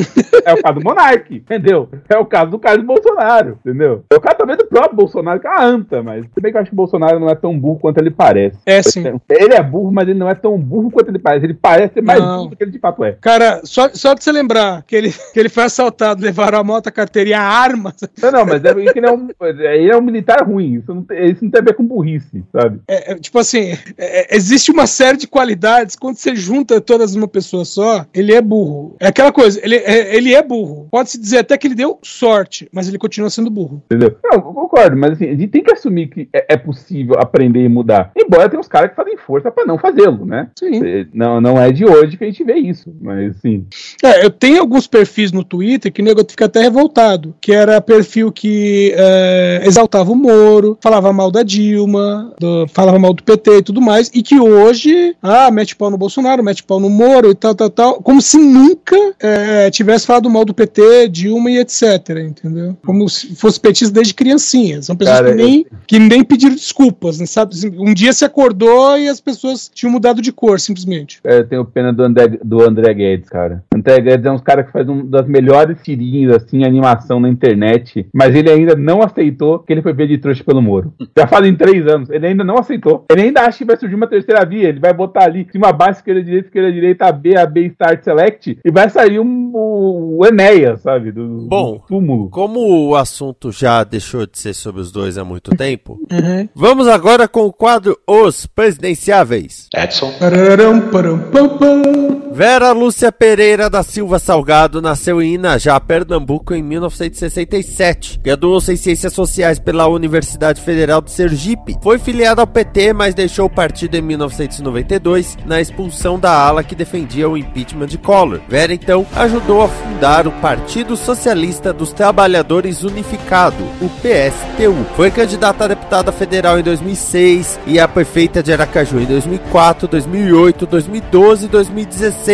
é 0.45 0.53
o 0.53 0.63
caso 0.63 0.79
do 0.79 0.85
Monark, 0.85 1.35
entendeu? 1.35 1.89
É 2.09 2.17
o 2.17 2.25
caso 2.25 2.51
do 2.51 2.59
Carlos 2.59 2.87
Bolsonaro, 2.87 3.59
entendeu? 3.65 4.05
É 4.11 4.17
o 4.17 4.21
caso 4.21 4.37
também 4.37 4.57
do 4.57 4.67
próprio 4.67 4.97
Bolsonaro, 4.97 5.41
que 5.41 5.47
é 5.47 5.51
uma 5.51 5.65
anta, 5.65 6.03
mas 6.03 6.25
se 6.25 6.41
bem 6.41 6.53
que 6.53 6.59
eu 6.59 6.63
acho 6.63 6.71
que 6.71 6.75
o 6.75 6.77
Bolsonaro 6.77 7.19
não 7.19 7.29
é 7.29 7.35
tão 7.35 7.59
burro 7.59 7.79
quanto 7.79 7.99
ele 7.99 8.11
parece. 8.11 8.59
É 8.67 8.83
sim. 8.83 9.05
Ele 9.29 9.55
é 9.55 9.63
burro, 9.63 9.93
mas 9.93 10.09
ele 10.09 10.19
não 10.19 10.29
é 10.29 10.35
tão 10.35 10.59
burro 10.59 10.91
quanto 10.91 11.09
ele 11.09 11.19
parece. 11.19 11.47
Ele 11.47 11.55
parece 11.55 11.95
ser 11.95 12.03
mais 12.03 12.21
Não. 12.21 12.39
burro 12.39 12.51
do 12.51 12.57
que 12.57 12.65
ele 12.65 12.71
de 12.71 12.79
fato 12.79 13.05
é. 13.05 13.13
Cara, 13.21 13.61
só, 13.65 13.89
só 13.93 14.15
de 14.15 14.23
você 14.23 14.33
lembrar 14.33 14.83
que 14.83 14.97
ele, 14.97 15.13
que 15.33 15.39
ele 15.39 15.49
foi 15.49 15.65
assaltado, 15.65 16.23
levaram 16.23 16.59
a 16.59 16.65
moto, 16.65 16.89
a 16.89 16.93
carteira 16.93 17.31
e 17.31 17.35
a 17.35 17.43
arma. 17.43 17.95
Não, 18.23 18.31
não, 18.31 18.47
mas 18.47 18.65
é 18.65 18.71
ele 18.71 19.07
é 19.07 19.13
um, 19.13 19.29
ele 19.41 19.91
é 19.91 19.97
um 19.97 20.01
militar 20.01 20.47
ruim. 20.47 20.75
Isso 20.75 20.95
não, 20.95 21.03
tem, 21.03 21.31
isso 21.31 21.45
não 21.45 21.51
tem 21.51 21.61
a 21.61 21.65
ver 21.65 21.75
com 21.75 21.85
burrice, 21.85 22.45
sabe? 22.53 22.81
É, 22.89 23.13
é, 23.13 23.15
tipo 23.17 23.39
assim, 23.39 23.73
é, 23.97 24.35
é, 24.35 24.37
existe 24.37 24.71
uma 24.71 24.87
série 24.87 25.17
de 25.17 25.27
qualidades. 25.27 25.97
Quando 25.97 26.17
você 26.17 26.35
junta 26.35 26.81
todas 26.81 27.15
numa 27.15 27.29
pessoa 27.29 27.65
só, 27.65 28.07
ele 28.15 28.35
é 28.35 28.41
burro. 28.41 28.97
É 29.01 29.09
aquela 29.09 29.33
coisa, 29.37 29.61
ele 29.63 29.77
é, 29.77 30.17
ele 30.17 30.35
é 30.35 30.43
burro. 30.43 30.89
Pode-se 30.91 31.21
dizer 31.21 31.39
até 31.39 31.57
que 31.59 31.67
ele 31.67 31.75
deu 31.75 31.99
sorte, 32.03 32.69
mas 32.73 32.89
ele 32.89 32.99
continua 32.99 33.29
sendo 33.31 33.51
burro. 33.51 33.83
Entendeu? 33.87 34.17
Não, 34.25 34.33
eu 34.33 34.43
concordo, 34.43 34.97
mas 34.97 35.13
assim, 35.13 35.27
a 35.27 35.31
gente 35.35 35.49
tem 35.49 35.63
que 35.63 35.73
assumir 35.73 36.09
que 36.09 36.29
é, 36.33 36.55
é 36.55 36.57
possível 36.57 37.17
aprender 37.19 37.63
e 37.65 37.69
mudar. 37.69 38.11
Embora 38.17 38.49
tenha 38.49 38.59
uns 38.61 38.69
caras 38.69 38.91
que 38.91 38.97
fazem 38.97 39.17
força 39.17 39.51
pra 39.51 39.65
não 39.67 39.79
fazê-lo, 39.79 40.25
né? 40.25 40.49
Sim. 40.59 40.81
É, 40.85 41.07
Não, 41.13 41.41
não 41.41 41.61
é 41.61 41.71
de 41.71 41.85
hoje 41.85 42.17
que 42.17 42.25
a 42.25 42.27
gente 42.27 42.43
vê 42.45 42.55
isso, 42.55 42.95
mas 43.01 43.37
sim. 43.37 43.67
É, 44.03 44.25
eu 44.25 44.31
tenho 44.31 44.61
alguns 44.61 44.87
perfis 44.87 45.31
no 45.33 45.45
Twitter 45.45 45.93
que 45.93 46.01
o 46.01 46.05
nego 46.05 46.25
fica 46.29 46.47
até 46.47 46.61
revoltado. 46.61 47.35
Que 47.41 47.53
era 47.53 47.81
perfil 47.81 48.33
que 48.33 48.95
é, 48.97 49.63
exaltava 49.65 50.11
o 50.11 50.17
Moro, 50.17 50.79
falava 50.81 51.13
mal 51.13 51.31
da 51.31 51.43
Dilma, 51.43 52.35
do- 52.39 52.67
falava 52.69 52.99
mal 52.99 53.13
do 53.13 53.23
PT 53.23 53.59
e 53.59 53.63
tudo 53.63 53.81
mais, 53.81 54.11
e 54.15 54.23
que 54.23 54.39
hoje, 54.41 55.15
ah, 55.23 55.51
mete 55.51 55.77
pau 55.77 55.91
no 55.91 55.99
Bolsonaro, 55.99 56.43
mete 56.43 56.63
pau 56.63 56.81
no 56.81 56.89
Moro 56.89 57.31
e 57.31 57.35
tal, 57.35 57.55
tal, 57.55 57.71
tal, 57.71 57.95
como 58.03 58.21
se 58.23 58.39
nunca 58.39 58.97
é, 59.27 59.71
tivesse 59.71 60.07
falado 60.07 60.31
mal 60.31 60.45
do 60.45 60.55
PT, 60.55 61.09
Dilma 61.09 61.51
e 61.51 61.59
etc, 61.59 62.11
entendeu? 62.19 62.77
Como 62.85 63.09
se 63.09 63.35
fosse 63.35 63.59
petista 63.61 63.93
desde 63.93 64.15
criancinha. 64.15 64.83
São 64.83 64.97
pessoas 64.97 65.19
Cara, 65.19 65.31
que, 65.31 65.43
nem, 65.43 65.67
que 65.87 65.99
nem 65.99 66.25
pediram 66.25 66.55
desculpas, 66.55 67.19
né, 67.19 67.27
sabe? 67.27 67.55
Um 67.79 67.93
dia 67.93 68.13
se 68.13 68.25
acordou 68.25 68.99
e 68.99 69.09
as 69.09 69.21
pessoas 69.21 69.71
tinham 69.73 69.93
mudado 69.93 70.23
de 70.23 70.33
cor, 70.33 70.61
simplesmente. 70.61 71.21
É, 71.25 71.39
Eu 71.39 71.49
tenho 71.49 71.65
pena 71.65 71.93
do 71.93 72.03
André, 72.03 72.39
do 72.43 72.63
André 72.63 72.95
Guedes, 72.95 73.29
cara. 73.29 73.65
O 73.75 73.79
André 73.79 74.01
Guedes 74.01 74.27
é 74.27 74.31
um 74.31 74.39
cara 74.39 74.63
que 74.63 74.73
faz 74.73 74.89
uma 74.89 75.05
das 75.05 75.27
melhores 75.27 75.79
tirinhas, 75.83 76.37
assim, 76.37 76.65
animação 76.65 77.19
na 77.21 77.29
internet, 77.29 78.07
mas 78.13 78.35
ele 78.35 78.51
ainda 78.51 78.75
não 78.75 79.03
aceitou 79.03 79.59
que 79.59 79.73
ele 79.73 79.83
foi 79.83 79.93
ver 79.93 80.09
de 80.09 80.19
trouxa 80.19 80.45
pelo 80.45 80.63
Moro. 80.63 80.93
Já 81.17 81.27
fazem 81.27 81.55
três 81.55 81.87
anos, 81.87 82.11
ele 82.11 82.27
ainda 82.27 82.45
não 82.45 82.59
aceitou. 82.59 83.05
Ele 83.11 83.23
ainda 83.23 83.43
acha 83.43 83.59
que 83.59 83.65
vai 83.65 83.77
surgir 83.77 83.95
uma 83.95 84.07
terceira 84.07 84.45
via, 84.45 84.69
ele 84.69 84.81
vai 84.81 84.93
botar 84.93 85.25
ali 85.25 85.47
cima, 85.51 85.73
baixo, 85.73 86.01
esquerda, 86.01 86.23
direita, 86.23 86.47
esquerda, 86.49 86.73
direita, 86.73 87.07
A, 87.07 87.13
B, 87.13 87.37
A, 87.37 87.47
B, 87.47 87.67
Start, 87.67 88.03
Select, 88.03 88.59
e 88.65 88.71
vai 88.71 88.89
sair 88.91 89.16
um, 89.19 89.51
o, 89.55 90.19
o 90.19 90.27
Enéas, 90.27 90.81
sabe, 90.83 91.13
do, 91.13 91.47
Bom, 91.49 91.75
do 91.75 91.79
túmulo. 91.87 92.29
Como 92.31 92.89
o 92.89 92.97
assunto 92.97 93.51
já 93.53 93.83
deixou 93.85 94.27
de 94.27 94.39
ser 94.39 94.55
sobre 94.55 94.81
os 94.81 94.91
dois 94.93 95.17
há 95.19 95.25
muito 95.25 95.51
tempo, 95.57 95.99
Uhum. 96.13 96.49
vamos 96.55 96.89
agora 96.89 97.27
com 97.29 97.41
o 97.47 97.53
quadro 97.53 97.99
Os 98.07 98.47
Presidenciáveis. 98.47 99.69
Edson. 99.75 100.13
Pararam, 100.19 100.81
param, 100.91 101.19
pam, 101.31 101.49
pam. 101.59 102.26
Vera 102.37 102.71
Lúcia 102.73 103.11
Pereira 103.11 103.71
da 103.71 103.83
Silva 103.83 104.19
Salgado 104.19 104.83
nasceu 104.83 105.23
em 105.23 105.37
Inajá, 105.37 105.81
Pernambuco, 105.81 106.53
em 106.53 106.63
1967. 106.63 108.21
Graduou-se 108.23 108.71
em 108.71 108.77
Ciências 108.77 109.15
Sociais 109.15 109.59
pela 109.59 109.87
Universidade 109.87 110.61
Federal 110.61 111.01
de 111.01 111.13
Sergipe. 111.13 111.79
Foi 111.83 111.99
filiada 111.99 112.43
ao 112.43 112.47
PT, 112.47 112.93
mas 112.93 113.15
deixou 113.15 113.47
o 113.47 113.51
partido 113.51 113.95
em 113.95 114.03
1992 114.03 115.39
na 115.47 115.63
expulsão 115.63 116.19
da 116.19 116.31
ala 116.31 116.63
que 116.63 116.75
defendia 116.75 117.27
o 117.27 117.39
impeachment 117.39 117.87
de 117.87 117.97
Collor. 117.97 118.43
Vera, 118.47 118.75
então, 118.75 119.07
ajudou 119.17 119.63
a 119.63 119.69
fundar 119.69 120.27
o 120.27 120.33
Partido 120.33 120.95
Socialista 120.95 121.73
dos 121.73 121.91
Trabalhadores 121.91 122.83
Unificado, 122.83 123.65
o 123.81 123.89
PSTU. 123.89 124.85
Foi 124.95 125.11
candidata 125.11 125.65
a 125.65 125.69
deputada 125.69 126.13
federal 126.13 126.61
em 126.61 126.63
2006 126.63 127.59
e 127.67 127.81
a 127.81 127.89
prefeita 127.89 128.43
de 128.43 128.53
Aracaju 128.53 129.01
em 129.01 129.07
2004, 129.07 129.89
2008, 129.89 130.67
2012 130.67 131.47
e 131.47 131.49
2016, 131.49 132.26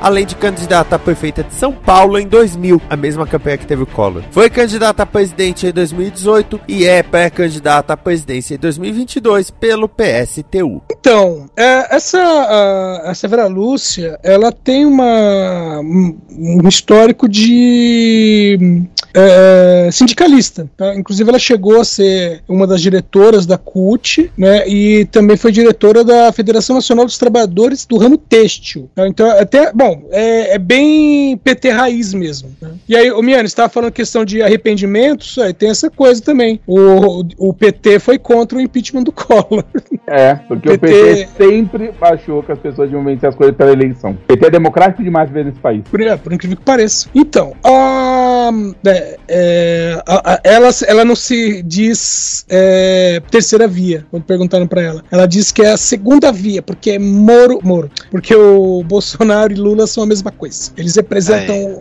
além 0.00 0.26
de 0.26 0.34
candidata 0.34 0.96
a 0.96 0.98
prefeita 0.98 1.42
de 1.42 1.54
São 1.54 1.72
Paulo 1.72 2.18
em 2.18 2.26
2000, 2.26 2.82
a 2.90 2.96
mesma 2.96 3.26
campanha 3.26 3.56
que 3.56 3.66
teve 3.66 3.82
o 3.82 3.86
Collor. 3.86 4.22
Foi 4.30 4.50
candidata 4.50 5.02
a 5.02 5.06
presidente 5.06 5.66
em 5.66 5.72
2018 5.72 6.60
e 6.68 6.84
é 6.84 7.02
pré-candidata 7.02 7.94
à 7.94 7.96
presidência 7.96 8.56
em 8.56 8.58
2022 8.58 9.50
pelo 9.50 9.88
PSTU. 9.88 10.82
Então, 10.90 11.46
é, 11.56 11.96
essa, 11.96 12.18
a, 12.18 13.28
Vera 13.28 13.46
Lúcia, 13.46 14.18
ela 14.22 14.52
tem 14.52 14.84
uma, 14.84 15.80
um 15.80 16.68
histórico 16.68 17.28
de 17.28 18.86
é, 19.14 19.88
sindicalista. 19.90 20.68
Tá? 20.76 20.94
Inclusive, 20.94 21.28
ela 21.28 21.38
chegou 21.38 21.80
a 21.80 21.84
ser 21.84 22.42
uma 22.48 22.66
das 22.66 22.80
diretoras 22.80 23.46
da 23.46 23.58
CUT, 23.58 24.30
né? 24.36 24.68
E 24.68 25.06
também 25.06 25.36
foi 25.36 25.52
diretora 25.52 26.04
da 26.04 26.32
Federação 26.32 26.76
Nacional 26.76 27.04
dos 27.04 27.18
Trabalhadores 27.18 27.86
do 27.86 27.96
ramo 27.96 28.16
têxtil. 28.16 28.88
Tá? 28.94 29.08
Então, 29.08 29.26
até, 29.40 29.72
bom, 29.72 30.02
é, 30.10 30.54
é, 30.54 30.58
bem 30.58 31.36
PT 31.36 31.70
raiz 31.70 32.14
mesmo. 32.14 32.50
Né? 32.60 32.70
E 32.88 32.96
aí, 32.96 33.10
o 33.10 33.22
Miane, 33.22 33.46
estava 33.46 33.68
falando 33.68 33.92
questão 33.92 34.24
de 34.24 34.42
arrependimentos, 34.42 35.38
aí 35.38 35.52
tem 35.52 35.70
essa 35.70 35.90
coisa 35.90 36.22
também. 36.22 36.60
O, 36.66 37.24
o 37.36 37.54
PT 37.54 37.98
foi 37.98 38.18
contra 38.18 38.58
o 38.58 38.60
impeachment 38.60 39.04
do 39.04 39.12
Collor. 39.12 39.64
É, 40.06 40.34
porque 40.34 40.70
o 40.70 40.78
PT, 40.78 40.94
o 40.94 41.04
PT 41.04 41.28
sempre 41.36 41.90
achou 42.00 42.42
que 42.42 42.52
as 42.52 42.58
pessoas 42.58 42.90
iam 42.90 43.04
vencer 43.04 43.28
as 43.28 43.34
coisas 43.34 43.56
pela 43.56 43.72
eleição. 43.72 44.12
O 44.12 44.26
PT 44.26 44.46
é 44.46 44.50
democrático 44.50 45.02
demais 45.02 45.30
ver 45.30 45.44
nesse 45.44 45.58
país. 45.58 45.82
Por, 45.90 46.00
é, 46.00 46.16
por 46.16 46.32
incrível 46.32 46.56
que 46.56 46.64
pareça. 46.64 47.08
Então, 47.14 47.54
a, 47.62 48.27
é, 48.86 49.18
é, 49.28 50.02
a, 50.06 50.34
a, 50.34 50.40
ela, 50.44 50.68
ela 50.86 51.04
não 51.04 51.16
se 51.16 51.62
diz 51.62 52.44
é, 52.48 53.20
terceira 53.30 53.66
via, 53.66 54.04
quando 54.10 54.24
perguntaram 54.24 54.66
para 54.66 54.82
ela. 54.82 55.04
Ela 55.10 55.26
diz 55.26 55.52
que 55.52 55.62
é 55.62 55.72
a 55.72 55.76
segunda 55.76 56.32
via, 56.32 56.62
porque 56.62 56.92
é 56.92 56.98
Moro, 56.98 57.60
Moro. 57.62 57.90
Porque 58.10 58.34
o 58.34 58.82
Bolsonaro 58.84 59.52
e 59.52 59.56
Lula 59.56 59.86
são 59.86 60.02
a 60.02 60.06
mesma 60.06 60.30
coisa. 60.30 60.72
Eles 60.76 60.96
representam, 60.96 61.80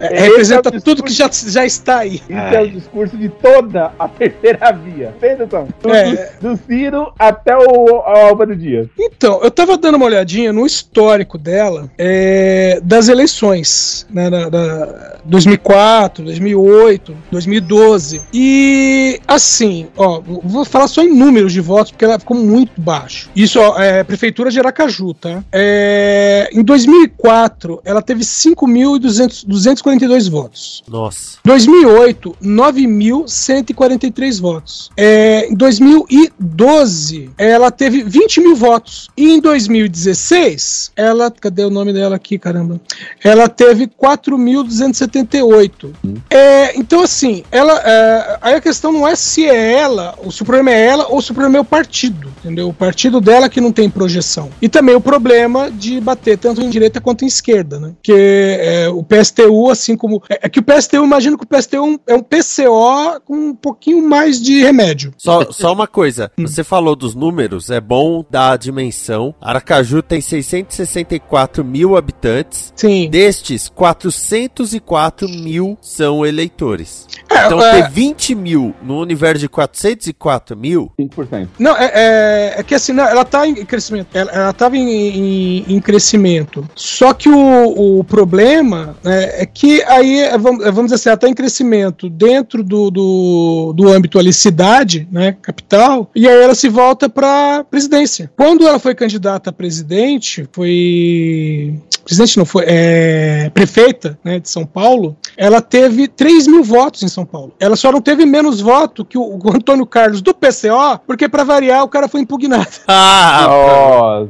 é, 0.00 0.20
representam 0.20 0.72
é 0.74 0.80
tudo 0.80 1.02
que 1.02 1.12
já, 1.12 1.30
já 1.32 1.64
está 1.64 1.98
aí. 1.98 2.16
Isso 2.16 2.32
é 2.32 2.62
o 2.62 2.70
discurso 2.70 3.16
de 3.16 3.28
toda 3.28 3.92
a 3.98 4.08
terceira 4.08 4.72
via. 4.72 5.14
Pensa, 5.20 5.46
do, 5.46 5.92
é. 5.92 6.32
do 6.40 6.56
Ciro 6.66 7.12
até 7.18 7.56
o 7.56 7.96
Álvaro 7.96 8.56
Dias. 8.56 8.88
Então, 8.98 9.40
eu 9.42 9.50
tava 9.50 9.76
dando 9.76 9.96
uma 9.96 10.06
olhadinha 10.06 10.52
no 10.52 10.66
histórico 10.66 11.38
dela 11.38 11.90
é, 11.98 12.80
das 12.82 13.08
eleições, 13.08 14.06
né, 14.10 14.30
da, 14.30 14.48
da 14.48 15.16
2004, 15.24 16.15
2008, 16.24 17.16
2012. 17.30 18.22
E 18.32 19.20
assim, 19.26 19.88
ó, 19.96 20.20
vou 20.20 20.64
falar 20.64 20.86
só 20.88 21.02
em 21.02 21.14
números 21.14 21.52
de 21.52 21.60
votos, 21.60 21.92
porque 21.92 22.04
ela 22.04 22.18
ficou 22.18 22.36
muito 22.36 22.80
baixo. 22.80 23.30
Isso, 23.34 23.58
ó, 23.60 23.78
é 23.78 24.04
Prefeitura 24.04 24.50
de 24.50 24.58
Aracaju, 24.58 25.14
tá? 25.14 25.42
É, 25.52 26.50
em 26.52 26.62
2004, 26.62 27.80
ela 27.84 28.02
teve 28.02 28.22
5.242 28.22 30.30
votos. 30.30 30.82
Nossa. 30.88 31.38
2008, 31.44 32.36
9.143 32.42 34.40
votos. 34.40 34.90
É, 34.96 35.46
em 35.50 35.54
2012, 35.54 37.30
ela 37.36 37.70
teve 37.70 38.02
20 38.02 38.40
mil 38.40 38.56
votos. 38.56 39.10
E 39.16 39.32
em 39.32 39.40
2016, 39.40 40.92
ela. 40.96 41.30
Cadê 41.30 41.64
o 41.64 41.70
nome 41.70 41.92
dela 41.92 42.16
aqui, 42.16 42.36
caramba? 42.38 42.80
Ela 43.22 43.46
teve 43.48 43.86
4.278. 43.86 45.92
Hum. 46.06 46.14
É, 46.30 46.76
então, 46.78 47.02
assim, 47.02 47.42
ela. 47.50 47.80
É, 47.84 48.38
aí 48.40 48.54
a 48.54 48.60
questão 48.60 48.92
não 48.92 49.06
é 49.06 49.14
se 49.14 49.46
é 49.46 49.72
ela, 49.72 50.14
ou 50.18 50.30
se 50.30 50.42
o 50.42 50.44
problema 50.44 50.70
é 50.70 50.86
ela, 50.86 51.06
ou 51.08 51.20
se 51.20 51.30
o 51.30 51.34
problema 51.34 51.58
é 51.58 51.60
o 51.60 51.64
partido. 51.64 52.32
Entendeu? 52.38 52.68
O 52.68 52.74
partido 52.74 53.20
dela 53.20 53.48
que 53.48 53.60
não 53.60 53.72
tem 53.72 53.90
projeção. 53.90 54.50
E 54.60 54.68
também 54.68 54.94
o 54.94 55.00
problema 55.00 55.70
de 55.70 56.00
bater 56.00 56.38
tanto 56.38 56.60
em 56.62 56.70
direita 56.70 57.00
quanto 57.00 57.24
em 57.24 57.28
esquerda, 57.28 57.80
né? 57.80 57.92
Que 58.02 58.12
é, 58.12 58.88
o 58.88 59.02
PSTU, 59.02 59.70
assim 59.70 59.96
como. 59.96 60.22
É, 60.28 60.40
é, 60.42 60.48
que 60.48 60.60
o 60.60 60.62
PSTU, 60.62 61.04
imagino 61.04 61.36
que 61.36 61.44
o 61.44 61.46
PSTU 61.46 62.00
é 62.06 62.14
um 62.14 62.22
PCO 62.22 63.20
com 63.24 63.34
um 63.34 63.54
pouquinho 63.54 64.06
mais 64.06 64.40
de 64.40 64.62
remédio. 64.62 65.12
Só, 65.16 65.50
só 65.50 65.72
uma 65.72 65.86
coisa, 65.86 66.30
você 66.36 66.62
falou 66.62 66.94
dos 66.94 67.14
números, 67.14 67.70
é 67.70 67.80
bom 67.80 68.24
dar 68.30 68.52
a 68.52 68.56
dimensão. 68.56 69.34
Aracaju 69.40 70.02
tem 70.02 70.20
664 70.20 71.64
mil 71.64 71.96
habitantes. 71.96 72.72
Sim. 72.76 73.08
Destes, 73.10 73.68
404 73.68 75.28
mil 75.28 75.78
são 75.86 76.26
eleitores. 76.26 77.06
É, 77.30 77.46
então, 77.46 77.60
é... 77.60 77.82
ter 77.82 77.90
20 77.90 78.34
mil 78.34 78.74
no 78.82 79.00
universo 79.00 79.40
de 79.40 79.48
404 79.48 80.56
mil. 80.56 80.90
5%. 80.98 81.48
Não, 81.60 81.76
é, 81.76 81.92
é, 81.94 82.54
é 82.58 82.62
que 82.64 82.74
assim, 82.74 82.92
não, 82.92 83.04
ela 83.04 83.24
tá 83.24 83.46
em 83.46 83.64
crescimento. 83.64 84.08
Ela, 84.12 84.50
estava 84.50 84.76
em, 84.76 84.88
em, 84.90 85.64
em, 85.68 85.80
crescimento. 85.80 86.68
Só 86.74 87.14
que 87.14 87.28
o, 87.28 87.98
o 88.00 88.04
problema 88.04 88.96
né, 89.04 89.42
é 89.42 89.46
que 89.46 89.80
aí, 89.84 90.20
é, 90.20 90.36
vamos, 90.36 90.64
vamos 90.64 90.86
dizer 90.86 90.96
assim, 90.96 91.08
ela 91.08 91.14
está 91.14 91.28
em 91.28 91.34
crescimento 91.34 92.10
dentro 92.10 92.64
do, 92.64 92.90
do, 92.90 93.72
do 93.72 93.88
âmbito 93.88 94.18
ali, 94.18 94.32
cidade, 94.32 95.06
né, 95.10 95.36
capital, 95.40 96.10
e 96.16 96.26
aí 96.26 96.42
ela 96.42 96.54
se 96.56 96.68
volta 96.68 97.08
para 97.08 97.64
presidência. 97.70 98.30
Quando 98.36 98.66
ela 98.66 98.80
foi 98.80 98.94
candidata 98.94 99.50
a 99.50 99.52
presidente, 99.52 100.48
foi. 100.50 101.78
Presidente 102.06 102.38
não 102.38 102.44
foi. 102.44 102.64
É, 102.66 103.50
prefeita 103.50 104.16
né, 104.22 104.38
de 104.38 104.48
São 104.48 104.64
Paulo, 104.64 105.16
ela 105.36 105.60
teve 105.60 106.06
3 106.06 106.46
mil 106.46 106.62
votos 106.62 107.02
em 107.02 107.08
São 107.08 107.26
Paulo. 107.26 107.52
Ela 107.58 107.74
só 107.74 107.90
não 107.90 108.00
teve 108.00 108.24
menos 108.24 108.60
voto 108.60 109.04
que 109.04 109.18
o, 109.18 109.22
o 109.22 109.50
Antônio 109.52 109.84
Carlos 109.84 110.22
do 110.22 110.32
PCO, 110.32 111.00
porque 111.04 111.28
para 111.28 111.42
variar 111.42 111.82
o 111.82 111.88
cara 111.88 112.08
foi 112.08 112.20
impugnado. 112.20 112.66
Ah, 112.88 114.24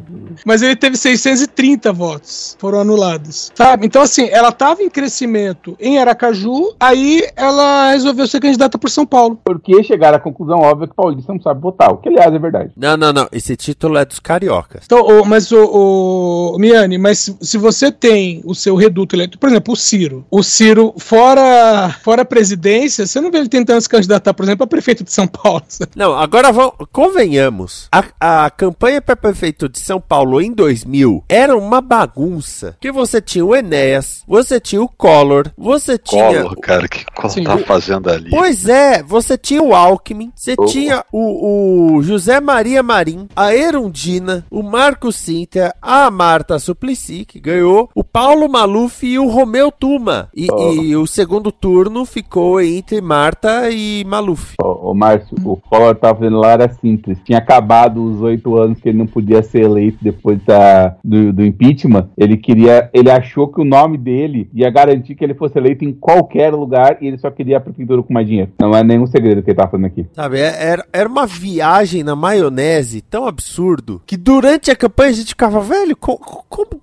Mas 0.44 0.62
ele 0.62 0.74
teve 0.74 0.96
630 0.96 1.92
votos, 1.92 2.56
foram 2.58 2.80
anulados. 2.80 3.52
Sabe? 3.54 3.86
Então, 3.86 4.02
assim, 4.02 4.28
ela 4.30 4.48
estava 4.48 4.82
em 4.82 4.90
crescimento 4.90 5.76
em 5.78 5.98
Aracaju, 5.98 6.74
aí 6.80 7.22
ela 7.36 7.92
resolveu 7.92 8.26
ser 8.26 8.40
candidata 8.40 8.78
por 8.78 8.90
São 8.90 9.06
Paulo. 9.06 9.38
Porque 9.44 9.82
chegaram 9.84 10.16
à 10.16 10.20
conclusão 10.20 10.58
óbvia 10.58 10.86
que 10.86 10.92
o 10.92 10.96
paulista 10.96 11.32
não 11.32 11.40
sabe 11.40 11.60
votar, 11.60 11.92
o 11.92 11.98
que 11.98 12.08
aliás 12.08 12.34
é 12.34 12.38
verdade. 12.38 12.72
Não, 12.76 12.96
não, 12.96 13.12
não. 13.12 13.28
Esse 13.30 13.56
título 13.56 13.98
é 13.98 14.04
dos 14.04 14.18
cariocas. 14.18 14.82
Então, 14.84 15.04
oh, 15.06 15.24
mas 15.24 15.52
o 15.52 15.58
oh, 15.58 16.52
oh, 16.54 16.58
Miane, 16.58 16.98
mas 16.98 17.18
se, 17.18 17.36
se 17.40 17.58
você 17.66 17.90
tem 17.90 18.40
o 18.44 18.54
seu 18.54 18.76
reduto 18.76 19.16
eleitoral, 19.16 19.40
por 19.40 19.48
exemplo, 19.48 19.74
o 19.74 19.76
Ciro. 19.76 20.24
O 20.30 20.42
Ciro, 20.42 20.94
fora, 20.98 21.94
fora 22.04 22.22
a 22.22 22.24
presidência, 22.24 23.04
você 23.04 23.20
não 23.20 23.30
vê 23.30 23.38
ele 23.38 23.48
tentando 23.48 23.80
se 23.80 23.88
candidatar, 23.88 24.32
por 24.32 24.44
exemplo, 24.44 24.62
a 24.62 24.68
prefeito 24.68 25.02
de 25.02 25.12
São 25.12 25.26
Paulo. 25.26 25.62
Não, 25.96 26.14
agora 26.14 26.52
vamos, 26.52 26.74
convenhamos. 26.92 27.88
A, 27.90 28.44
a 28.44 28.50
campanha 28.50 29.02
para 29.02 29.16
prefeito 29.16 29.68
de 29.68 29.80
São 29.80 30.00
Paulo 30.00 30.40
em 30.40 30.52
2000 30.52 31.24
era 31.28 31.56
uma 31.56 31.80
bagunça. 31.80 32.76
Que 32.80 32.92
você 32.92 33.20
tinha 33.20 33.44
o 33.44 33.54
Enéas, 33.54 34.22
você 34.28 34.60
tinha 34.60 34.80
o 34.80 34.88
Collor, 34.88 35.50
você 35.56 35.98
tinha. 35.98 36.42
Collor, 36.42 36.60
cara, 36.60 36.86
que 36.86 37.04
Collor 37.06 37.44
tá 37.44 37.58
fazendo 37.66 38.08
ali? 38.08 38.30
Pois 38.30 38.68
é, 38.68 39.02
você 39.02 39.36
tinha 39.36 39.62
o 39.62 39.74
Alckmin, 39.74 40.30
você 40.36 40.54
oh. 40.56 40.66
tinha 40.66 41.04
o, 41.10 41.96
o 41.96 42.02
José 42.02 42.40
Maria 42.40 42.82
Marim, 42.82 43.28
a 43.34 43.54
Erundina, 43.54 44.46
o 44.50 44.62
Marco 44.62 45.10
Sintra, 45.10 45.74
a 45.82 46.10
Marta 46.10 46.58
Suplicy, 46.58 47.24
que 47.24 47.40
ganhou, 47.40 47.55
o 47.62 48.04
Paulo 48.04 48.48
Maluf 48.48 49.06
e 49.06 49.18
o 49.18 49.28
Romeu 49.28 49.70
Tuma. 49.70 50.28
E, 50.34 50.46
oh. 50.50 50.72
e 50.72 50.96
o 50.96 51.06
segundo 51.06 51.52
turno 51.52 52.04
ficou 52.04 52.60
entre 52.60 53.00
Marta 53.00 53.70
e 53.70 54.04
Maluf. 54.04 54.54
Ô, 54.62 54.90
oh, 54.90 54.94
Márcio, 54.94 55.36
o 55.44 55.56
Collor 55.56 55.94
tava 55.94 56.18
fazendo 56.18 56.38
lá 56.38 56.52
era 56.52 56.68
simples. 56.68 57.18
Tinha 57.24 57.38
acabado 57.38 58.02
os 58.02 58.20
oito 58.22 58.56
anos 58.56 58.80
que 58.80 58.88
ele 58.88 58.98
não 58.98 59.06
podia 59.06 59.42
ser 59.42 59.62
eleito 59.62 59.98
depois 60.00 60.38
da, 60.44 60.96
do, 61.02 61.32
do 61.32 61.44
impeachment. 61.44 62.08
Ele 62.16 62.36
queria, 62.36 62.90
ele 62.92 63.10
achou 63.10 63.48
que 63.48 63.60
o 63.60 63.64
nome 63.64 63.98
dele 63.98 64.48
ia 64.54 64.70
garantir 64.70 65.14
que 65.14 65.24
ele 65.24 65.34
fosse 65.34 65.58
eleito 65.58 65.84
em 65.84 65.92
qualquer 65.92 66.52
lugar 66.52 66.98
e 67.00 67.06
ele 67.06 67.18
só 67.18 67.30
queria 67.30 67.58
a 67.58 67.60
prefeitura 67.60 68.02
com 68.02 68.12
mais 68.12 68.26
dinheiro. 68.26 68.52
Não 68.60 68.74
é 68.74 68.82
nenhum 68.82 69.06
segredo 69.06 69.42
que 69.42 69.50
ele 69.50 69.56
tá 69.56 69.68
fazendo 69.68 69.86
aqui. 69.86 70.06
Sabe, 70.12 70.38
é, 70.38 70.54
era, 70.58 70.86
era 70.92 71.08
uma 71.08 71.26
viagem 71.26 72.02
na 72.02 72.16
maionese 72.16 73.00
tão 73.00 73.26
absurdo 73.26 74.02
que 74.06 74.16
durante 74.16 74.70
a 74.70 74.76
campanha 74.76 75.10
a 75.10 75.14
gente 75.14 75.28
ficava, 75.28 75.60
velho, 75.60 75.96
co 75.96 76.18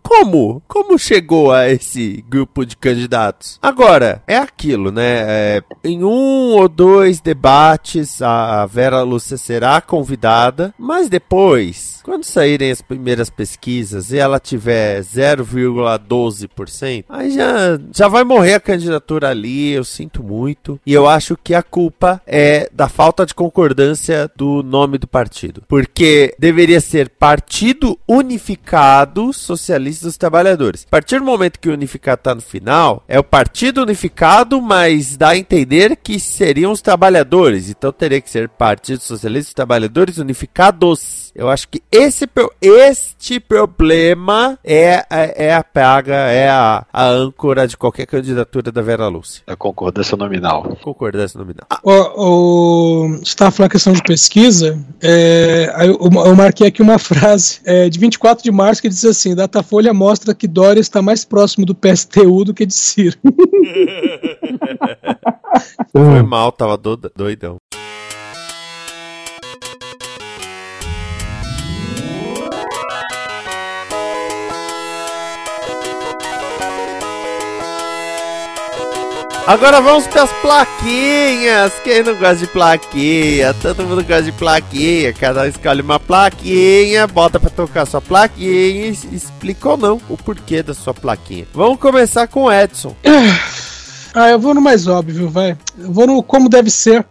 como? 0.02 0.62
Como 0.68 0.98
chegou 0.98 1.52
a 1.52 1.70
esse 1.70 2.24
grupo 2.28 2.66
de 2.66 2.76
candidatos? 2.78 3.60
Agora, 3.62 4.22
é 4.28 4.38
aquilo, 4.38 4.92
né? 4.92 5.24
É, 5.26 5.64
em 5.84 6.04
um 6.04 6.54
ou 6.54 6.68
dois 6.68 7.22
debates, 7.22 8.22
a 8.22 8.66
Vera 8.66 9.02
Lúcia 9.02 9.38
será 9.38 9.80
convidada, 9.82 10.74
mas 10.78 11.10
depois, 11.10 12.00
quando 12.04 12.24
saírem 12.24 12.72
as 12.72 12.82
primeiras 12.82 13.30
pesquisas 13.30 14.12
e 14.12 14.18
ela 14.18 14.40
tiver 14.40 15.02
0,12%, 15.02 17.06
aí 17.10 17.32
já, 17.32 17.80
já 17.92 18.08
vai 18.08 18.24
morrer 18.24 18.54
a 18.56 18.60
candidatura 18.60 19.30
ali, 19.30 19.72
eu 19.72 19.84
sinto 19.84 20.24
muito. 20.24 20.80
E 20.86 20.94
eu 20.94 21.08
acho 21.08 21.38
que 21.42 21.54
a 21.54 21.64
culpa 21.64 22.22
é 22.26 22.70
da 22.74 22.90
falta 22.90 23.26
de 23.26 23.34
concordância 23.34 24.30
do 24.36 24.64
nome 24.64 24.98
do 24.98 25.08
partido. 25.08 25.64
Porque 25.68 26.36
deveria 26.40 26.82
ser 26.82 27.10
Partido 27.10 27.98
Unificado 28.08 29.34
Socialista 29.34 30.06
dos 30.06 30.18
Trabalhadores. 30.18 30.53
A 30.88 30.90
partir 30.90 31.20
do 31.20 31.26
momento 31.26 31.60
que 31.60 31.70
o 31.70 31.74
unificado 31.74 32.20
está 32.20 32.36
no 32.36 32.42
final, 32.42 33.04
é 33.08 33.20
o 33.20 33.24
Partido 33.24 33.82
Unificado, 33.82 34.62
mas 34.62 35.16
dá 35.16 35.30
a 35.30 35.38
entender 35.38 35.96
que 35.96 36.20
seriam 36.20 36.72
os 36.72 36.82
trabalhadores. 36.82 37.70
Então 37.70 37.92
teria 37.92 38.22
que 38.22 38.30
ser 38.30 38.50
Partido 38.50 39.02
Socialista 39.02 39.50
dos 39.50 39.56
Trabalhadores 39.56 40.18
Unificados. 40.18 41.23
Eu 41.36 41.50
acho 41.50 41.68
que 41.68 41.82
esse, 41.92 42.30
este 42.62 43.40
problema 43.40 44.58
é, 44.64 45.04
é, 45.10 45.48
é 45.48 45.56
a 45.56 45.64
praga, 45.64 46.14
é 46.14 46.48
a, 46.48 46.86
a 46.94 47.08
âncora 47.08 47.68
de 47.68 47.76
qualquer 47.76 48.06
candidatura 48.06 48.72
da 48.72 48.82
Vera 48.82 49.08
Lúcia. 49.08 49.44
A 49.48 49.56
concordância 49.56 50.16
nominal. 50.16 50.78
Concordância 50.82 51.40
nominal. 51.40 51.66
O, 51.84 51.92
o, 51.92 53.08
você 53.18 53.24
estava 53.24 53.52
falando 53.52 53.70
a 53.70 53.72
questão 53.72 53.94
de 53.94 54.04
pesquisa, 54.04 54.80
é, 55.02 55.74
eu, 55.82 55.98
eu, 56.02 56.36
marquei 56.36 56.68
aqui 56.68 56.82
uma 56.82 56.98
frase 57.00 57.62
é, 57.66 57.90
de 57.90 57.98
24 57.98 58.44
de 58.44 58.52
março 58.52 58.82
que 58.82 58.90
diz 58.90 59.04
assim: 59.04 59.34
Datafolha 59.34 59.94
mostra 59.94 60.36
que 60.36 60.48
Dória 60.48 60.80
está 60.80 61.02
mais 61.02 61.26
próximo 61.26 61.66
do 61.66 61.74
PSTU 61.74 62.46
do 62.46 62.54
que 62.54 62.66
de 62.66 62.76
Ciro. 62.76 63.18
Foi 65.92 66.22
mal, 66.24 66.52
tava 66.52 66.78
doidão. 66.78 67.58
Agora 79.46 79.82
vamos 79.82 80.08
para 80.08 80.24
as 80.24 80.32
plaquinhas. 80.32 81.74
Quem 81.84 82.02
não 82.02 82.16
gosta 82.16 82.38
de 82.38 82.48
plaquinha? 82.48 83.54
Todo 83.56 83.84
mundo 83.84 84.02
gosta 84.02 84.24
de 84.24 84.32
plaquinha. 84.32 85.12
Cada 85.12 85.42
um 85.42 85.46
escolhe 85.46 85.82
uma 85.82 86.00
plaquinha, 86.00 87.06
bota 87.08 87.42
para 87.42 87.50
tocar 87.50 87.86
sua 87.86 88.00
plaquinha 88.00 88.50
e 88.50 88.98
explica 89.12 89.72
ou 89.72 89.78
não 89.78 90.02
o 90.08 90.16
porquê 90.16 90.64
da 90.64 90.74
sua 90.74 90.94
plaquinha. 90.94 91.46
Vamos 91.54 91.78
começar 91.78 92.26
com 92.28 92.44
o 92.44 92.52
Edson. 92.52 92.96
Ah, 94.16 94.30
eu 94.30 94.40
vou 94.40 94.54
no 94.54 94.62
mais 94.62 94.88
óbvio, 94.88 95.28
vai. 95.28 95.58
Eu 95.76 95.92
vou 95.92 96.06
no 96.06 96.22
como 96.22 96.48
deve 96.48 96.70
ser. 96.70 97.04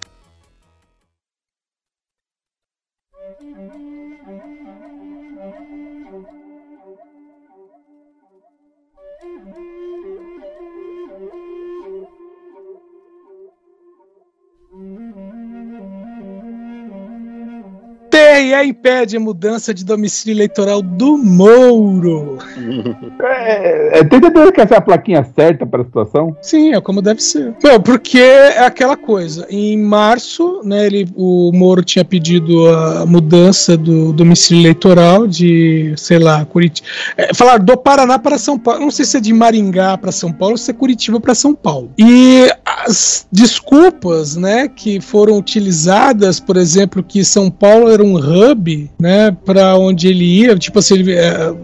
TRE 18.42 18.68
impede 18.68 19.16
a 19.16 19.20
mudança 19.20 19.72
de 19.72 19.84
domicílio 19.84 20.34
eleitoral 20.36 20.82
do 20.82 21.16
Mouro. 21.16 22.38
É, 23.24 23.98
é, 23.98 24.00
entendendo 24.00 24.50
que 24.50 24.60
essa 24.60 24.74
é 24.74 24.78
a 24.78 24.80
plaquinha 24.80 25.24
certa 25.36 25.64
para 25.64 25.82
a 25.82 25.84
situação? 25.84 26.36
Sim, 26.42 26.74
é 26.74 26.80
como 26.80 27.00
deve 27.00 27.22
ser. 27.22 27.54
Não, 27.62 27.80
porque 27.80 28.18
é 28.18 28.64
aquela 28.64 28.96
coisa. 28.96 29.46
Em 29.48 29.78
março, 29.78 30.60
né, 30.64 30.86
ele, 30.86 31.06
o 31.14 31.52
Moro 31.52 31.84
tinha 31.84 32.04
pedido 32.04 32.68
a 32.68 33.06
mudança 33.06 33.76
do 33.76 34.12
domicílio 34.12 34.62
eleitoral 34.62 35.26
de, 35.26 35.94
sei 35.96 36.18
lá, 36.18 36.44
Curitiba. 36.44 36.88
É, 37.16 37.32
falar 37.32 37.58
do 37.58 37.76
Paraná 37.76 38.18
para 38.18 38.38
São 38.38 38.58
Paulo. 38.58 38.80
Não 38.80 38.90
sei 38.90 39.04
se 39.04 39.16
é 39.16 39.20
de 39.20 39.32
Maringá 39.32 39.96
para 39.96 40.10
São 40.10 40.32
Paulo 40.32 40.54
ou 40.54 40.58
se 40.58 40.70
é 40.70 40.74
Curitiba 40.74 41.20
para 41.20 41.34
São 41.34 41.54
Paulo. 41.54 41.92
E 41.96 42.50
as 42.66 43.26
desculpas, 43.30 44.36
né, 44.36 44.68
que 44.68 45.00
foram 45.00 45.38
utilizadas, 45.38 46.40
por 46.40 46.56
exemplo, 46.56 47.02
que 47.02 47.24
São 47.24 47.50
Paulo 47.50 47.88
era 47.88 48.02
um 48.02 48.16
hub, 48.32 48.90
né, 48.98 49.36
para 49.44 49.76
onde 49.76 50.08
ele 50.08 50.24
ia, 50.24 50.56
tipo 50.56 50.78
assim, 50.78 51.10
é, 51.10 51.54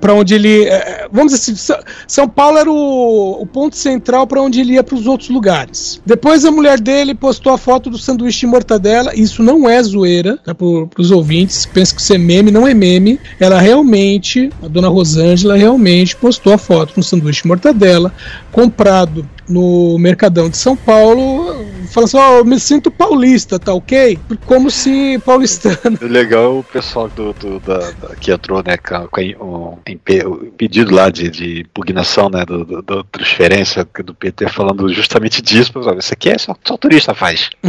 para 0.00 0.14
onde 0.14 0.34
ele, 0.34 0.64
é, 0.64 1.08
vamos 1.12 1.32
dizer 1.32 1.52
assim, 1.52 1.82
São 2.06 2.28
Paulo 2.28 2.58
era 2.58 2.70
o, 2.70 3.42
o 3.42 3.46
ponto 3.46 3.76
central 3.76 4.26
para 4.26 4.40
onde 4.40 4.60
ele 4.60 4.74
ia 4.74 4.82
para 4.82 4.94
os 4.94 5.06
outros 5.06 5.28
lugares. 5.28 6.00
Depois 6.04 6.44
a 6.44 6.50
mulher 6.50 6.80
dele 6.80 7.14
postou 7.14 7.52
a 7.52 7.58
foto 7.58 7.90
do 7.90 7.98
sanduíche 7.98 8.40
de 8.40 8.46
mortadela, 8.46 9.14
isso 9.14 9.42
não 9.42 9.68
é 9.68 9.82
zoeira, 9.82 10.38
tá, 10.44 10.54
para 10.54 10.66
os 11.00 11.10
ouvintes, 11.10 11.66
pensa 11.66 11.94
que 11.94 12.00
isso 12.00 12.12
é 12.12 12.18
meme, 12.18 12.50
não 12.50 12.66
é 12.66 12.74
meme, 12.74 13.18
ela 13.38 13.60
realmente, 13.60 14.50
a 14.62 14.68
dona 14.68 14.88
Rosângela 14.88 15.56
realmente 15.56 16.16
postou 16.16 16.52
a 16.52 16.58
foto 16.58 16.94
do 16.94 17.02
sanduíche 17.02 17.42
de 17.42 17.48
mortadela 17.48 18.12
comprado 18.56 19.28
no 19.46 19.98
Mercadão 19.98 20.48
de 20.48 20.56
São 20.56 20.74
Paulo, 20.74 21.66
fala 21.92 22.06
assim: 22.06 22.16
Ó, 22.16 22.30
oh, 22.30 22.38
eu 22.38 22.44
me 22.44 22.58
sinto 22.58 22.90
paulista, 22.90 23.58
tá 23.58 23.74
ok? 23.74 24.18
Como 24.46 24.70
se 24.70 25.18
paulistano. 25.24 25.98
Legal 26.00 26.58
o 26.58 26.64
pessoal 26.64 27.08
do, 27.08 27.34
do 27.34 27.60
da, 27.60 27.78
da, 27.92 28.16
que 28.16 28.32
entrou, 28.32 28.62
né, 28.66 28.76
com, 28.76 29.08
com 29.08 29.78
o 29.82 30.52
pedido 30.56 30.94
lá 30.94 31.10
de, 31.10 31.30
de 31.30 31.60
impugnação, 31.60 32.30
né, 32.30 32.44
do, 32.46 32.64
do, 32.64 32.82
do, 32.82 33.04
transferência 33.04 33.86
do 34.04 34.14
PT, 34.14 34.48
falando 34.48 34.92
justamente 34.92 35.42
disso. 35.42 35.72
Isso 35.98 36.14
aqui 36.14 36.30
é 36.30 36.38
só, 36.38 36.56
só 36.64 36.76
turista 36.78 37.14
faz. 37.14 37.50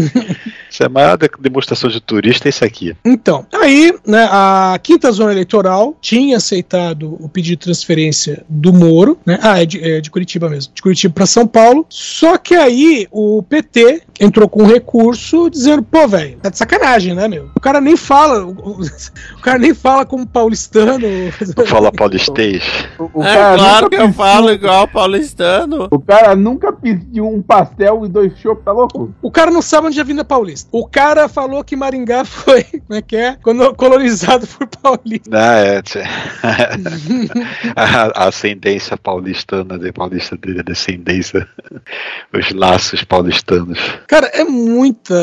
isso 0.70 0.84
é 0.84 0.86
a 0.86 0.90
maior 0.90 1.18
demonstração 1.40 1.90
de 1.90 2.00
turista, 2.00 2.48
é 2.48 2.50
isso 2.50 2.64
aqui. 2.64 2.96
Então, 3.04 3.46
aí, 3.54 3.94
né, 4.06 4.28
a 4.32 4.80
quinta 4.82 5.12
zona 5.12 5.32
eleitoral 5.32 5.98
tinha 6.02 6.38
aceitado 6.38 7.18
o 7.20 7.28
pedido 7.28 7.60
de 7.60 7.66
transferência 7.66 8.44
do 8.48 8.74
Moro, 8.74 9.18
né? 9.26 9.38
Ah, 9.42 9.62
é 9.62 9.66
de, 9.66 9.84
é 9.84 10.02
de 10.02 10.10
Curitiba 10.10 10.50
mesmo, 10.50 10.74
de 10.78 10.82
Curitiba 10.82 11.14
para 11.14 11.26
São 11.26 11.46
Paulo. 11.46 11.86
Só 11.90 12.38
que 12.38 12.56
aí 12.56 13.08
o 13.12 13.44
PT 13.44 14.04
entrou 14.20 14.50
com 14.50 14.64
um 14.64 14.68
recurso 14.68 15.50
dizendo, 15.50 15.84
pô, 15.84 16.08
velho, 16.08 16.38
tá 16.38 16.50
de 16.50 16.58
sacanagem, 16.58 17.14
né, 17.14 17.28
meu? 17.28 17.50
O 17.56 17.60
cara 17.60 17.80
nem 17.80 17.96
fala, 17.96 18.46
o, 18.46 18.82
o 18.82 19.42
cara 19.42 19.58
nem 19.58 19.74
fala 19.74 20.06
como 20.06 20.26
paulistano. 20.26 21.06
Fala 21.68 21.92
paulistês. 21.92 22.64
O, 22.98 23.20
o 23.20 23.24
é, 23.24 23.56
claro 23.56 23.90
que 23.90 23.96
eu 23.96 24.14
falo 24.14 24.52
igual 24.52 24.88
paulistano. 24.88 25.88
O 25.92 26.00
cara 26.00 26.36
nunca 26.36 26.72
pediu 26.74 27.28
um 27.28 27.42
pastel 27.42 28.06
e 28.06 28.10
dois 28.10 28.38
chopos, 28.40 28.64
tá 28.64 28.72
louco? 28.72 29.14
O 29.22 29.32
cara 29.32 29.52
não 29.52 29.62
sabe 29.62 29.88
onde 29.88 30.00
é 30.00 30.04
vinda 30.04 30.26
paulista. 30.26 30.70
O 30.72 30.88
cara 30.88 31.28
falou 31.28 31.64
que 31.64 31.76
Maringá 31.76 32.24
foi, 32.26 32.64
como 32.64 32.98
é 32.98 33.02
que 33.02 33.16
é? 33.16 33.38
Colonizado 33.76 34.48
por 34.48 34.68
paulista. 34.68 35.30
Ah, 35.32 35.60
é. 35.60 35.82
a, 37.76 38.24
a 38.24 38.28
ascendência 38.28 38.98
paulistana, 38.98 39.78
de 39.78 39.92
paulista 39.92 40.36
dele, 40.38 40.60
a 40.60 40.64
descendência, 40.64 41.48
os 42.34 42.52
laços 42.52 43.04
paulistanos. 43.04 43.80
Cara, 44.08 44.28
é 44.28 44.46
muita. 44.46 45.14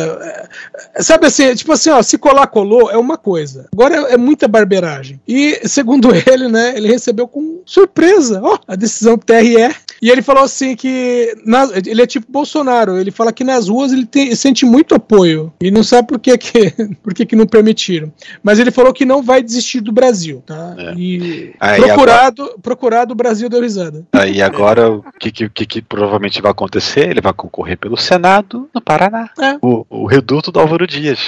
É, 0.95 1.03
sabe 1.03 1.27
assim, 1.27 1.55
tipo 1.55 1.73
assim, 1.73 1.89
ó, 1.89 2.03
se 2.03 2.19
colar, 2.19 2.47
colou 2.49 2.91
é 2.91 2.99
uma 2.99 3.17
coisa. 3.17 3.67
Agora 3.73 3.97
é, 3.97 4.13
é 4.13 4.17
muita 4.19 4.47
barbeiragem. 4.47 5.19
E, 5.27 5.67
segundo 5.67 6.11
ele, 6.31 6.49
né, 6.49 6.75
ele 6.77 6.89
recebeu 6.89 7.27
com 7.27 7.63
surpresa, 7.65 8.41
ó, 8.43 8.59
a 8.69 8.77
decisão 8.77 9.17
do 9.17 9.25
TRE. 9.25 9.75
E 10.05 10.11
ele 10.11 10.21
falou 10.21 10.45
assim 10.45 10.77
que. 10.77 11.35
Na, 11.47 11.67
ele 11.83 12.03
é 12.03 12.07
tipo 12.07 12.31
Bolsonaro, 12.31 12.99
ele 12.99 13.11
fala 13.11 13.33
que 13.33 13.43
nas 13.43 13.69
ruas 13.69 13.91
ele, 13.91 14.05
tem, 14.05 14.37
sente 14.37 14.67
muito 14.67 14.95
apoio. 14.95 15.51
E 15.63 15.71
não 15.71 15.83
sabe 15.83 16.07
por 16.07 16.19
que, 16.19 16.37
que, 16.37 16.75
por 17.03 17.15
que, 17.15 17.25
que 17.25 17.35
não 17.35 17.47
permitiram. 17.47 18.13
Mas 18.43 18.59
ele 18.59 18.71
falou 18.71 18.93
que 18.93 19.07
não 19.07 19.23
vai 19.23 19.43
desistir 19.43 19.81
do 19.81 19.93
Brasil, 19.93 20.43
tá? 20.45 20.75
É. 20.77 20.95
E 20.95 21.55
Aí, 21.59 21.81
procurado, 21.81 22.43
agora... 22.43 22.59
procurado, 22.63 23.13
o 23.13 23.17
Brasil 23.17 23.49
deu 23.49 23.63
risada. 23.63 24.05
E 24.31 24.43
agora, 24.43 24.93
o 24.93 25.03
que, 25.19 25.33
que, 25.33 25.65
que 25.65 25.81
provavelmente 25.81 26.43
vai 26.43 26.51
acontecer? 26.51 27.09
Ele 27.09 27.23
vai 27.23 27.33
concorrer 27.33 27.79
pelo 27.79 27.97
Senado 27.97 28.69
no 28.75 28.83
Paraná. 28.83 29.31
É. 29.41 29.57
O, 29.63 29.87
o 29.89 30.05
reduto 30.05 30.53
do 30.53 30.61
Álvaro 30.61 30.87
Dias. 30.87 31.19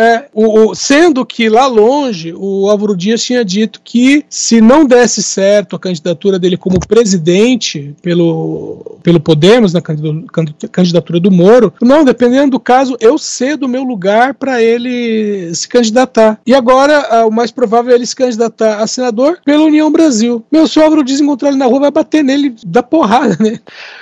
É, 0.00 0.24
o, 0.32 0.70
o, 0.70 0.74
sendo 0.74 1.26
que 1.26 1.50
lá 1.50 1.66
longe 1.66 2.32
o 2.34 2.70
Álvaro 2.70 2.96
Dias 2.96 3.22
tinha 3.22 3.44
dito 3.44 3.82
que 3.84 4.24
se 4.30 4.58
não 4.58 4.86
desse 4.86 5.22
certo 5.22 5.76
a 5.76 5.78
candidatura 5.78 6.38
dele 6.38 6.56
como 6.56 6.80
presidente 6.80 7.94
pelo, 8.00 8.98
pelo 9.02 9.20
Podemos, 9.20 9.74
na 9.74 9.82
candidatura 9.82 11.20
do 11.20 11.30
Moro, 11.30 11.70
não, 11.82 12.02
dependendo 12.02 12.52
do 12.52 12.60
caso, 12.60 12.96
eu 12.98 13.18
cedo 13.18 13.64
o 13.64 13.68
meu 13.68 13.82
lugar 13.82 14.32
para 14.32 14.62
ele 14.62 15.54
se 15.54 15.68
candidatar. 15.68 16.40
E 16.46 16.54
agora 16.54 17.26
o 17.26 17.30
mais 17.30 17.50
provável 17.50 17.92
é 17.92 17.96
ele 17.96 18.06
se 18.06 18.16
candidatar 18.16 18.78
a 18.82 18.86
senador 18.86 19.38
pela 19.44 19.64
União 19.64 19.92
Brasil. 19.92 20.42
Meu, 20.50 20.66
se 20.66 20.78
o 20.78 20.82
Álvaro 20.82 21.04
Dias 21.04 21.20
encontrar 21.20 21.50
ele 21.50 21.58
na 21.58 21.66
rua, 21.66 21.80
vai 21.80 21.90
bater 21.90 22.24
nele 22.24 22.54
da 22.64 22.82
porrada, 22.82 23.36
né? 23.38 23.60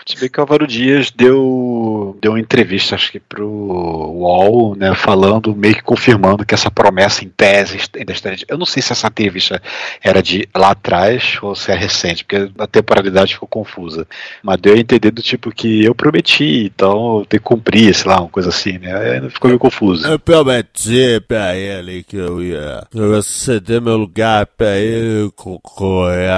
Se 0.09 0.18
bem 0.18 0.31
que 0.31 0.40
o 0.40 0.42
Álvaro 0.42 0.66
Dias 0.66 1.11
deu, 1.11 2.16
deu 2.18 2.33
uma 2.33 2.40
entrevista, 2.40 2.94
acho 2.94 3.12
que 3.12 3.21
pro 3.21 3.47
UOL, 3.47 4.75
né, 4.75 4.94
falando 4.94 5.55
meio 5.55 5.75
que 5.75 5.83
confirmando 5.83 6.47
que 6.47 6.55
essa 6.55 6.71
promessa 6.71 7.27
em 7.27 7.29
tese 7.29 7.79
ainda 7.94 8.12
estaria. 8.12 8.38
Eu 8.49 8.57
não 8.57 8.64
sei 8.64 8.83
se 8.83 8.90
essa 8.90 9.07
entrevista 9.07 9.61
era 10.03 10.23
de 10.23 10.49
lá 10.57 10.71
atrás 10.71 11.37
ou 11.42 11.55
se 11.55 11.71
é 11.71 11.75
recente, 11.75 12.25
porque 12.25 12.51
a 12.59 12.66
temporalidade 12.66 13.35
ficou 13.35 13.47
confusa. 13.47 14.07
Mas 14.42 14.59
deu 14.59 14.75
a 14.75 14.79
entender 14.79 15.11
do 15.11 15.21
tipo 15.21 15.51
que 15.51 15.85
eu 15.85 15.94
prometi, 15.94 16.73
então 16.75 17.18
eu 17.18 17.27
tenho 17.27 17.42
que 17.42 17.47
cumprir, 17.47 17.94
sei 17.94 18.11
lá, 18.11 18.18
uma 18.18 18.31
coisa 18.31 18.49
assim, 18.49 18.79
né? 18.79 18.97
Aí 18.97 19.29
ficou 19.29 19.49
meio 19.51 19.59
confuso. 19.59 20.07
Eu 20.09 20.18
prometi 20.18 21.21
pra 21.29 21.55
ele 21.55 22.03
que 22.03 22.16
eu 22.16 22.42
ia, 22.42 22.83
eu 22.94 23.14
ia 23.14 23.21
ceder 23.21 23.83
meu 23.83 23.99
lugar 23.99 24.47
pra 24.47 24.75
ele 24.79 25.31
concorrer 25.37 26.31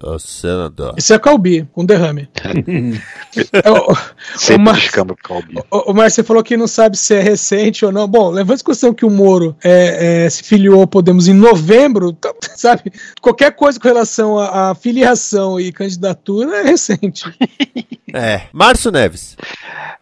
ao 0.00 0.18
senador. 0.18 0.94
Esse 0.96 1.12
é 1.12 1.18
Calbi, 1.18 1.68
com 1.70 1.84
derrame. 1.84 2.30
É, 2.66 3.70
o, 3.70 5.16
Calbi. 5.16 5.54
o, 5.70 5.90
o 5.90 5.94
Márcio 5.94 6.24
falou 6.24 6.42
que 6.42 6.56
não 6.56 6.66
sabe 6.66 6.96
se 6.96 7.14
é 7.14 7.20
recente 7.20 7.84
ou 7.84 7.92
não. 7.92 8.06
Bom, 8.06 8.30
levando 8.30 8.52
em 8.52 8.54
discussão 8.56 8.94
que 8.94 9.04
o 9.04 9.10
Moro 9.10 9.56
é, 9.62 10.24
é, 10.24 10.30
se 10.30 10.42
filiou 10.42 10.80
ao 10.80 10.86
Podemos 10.86 11.28
em 11.28 11.34
novembro, 11.34 12.12
tá- 12.12 12.34
sabe? 12.56 12.92
Qualquer 13.20 13.52
coisa 13.52 13.78
com 13.80 13.88
relação 13.88 14.38
à, 14.38 14.70
à 14.70 14.74
filiação 14.74 15.58
e 15.58 15.72
candidatura 15.72 16.58
é 16.58 16.62
recente. 16.62 17.24
É. 18.14 18.42
Márcio 18.52 18.90
Neves. 18.90 19.36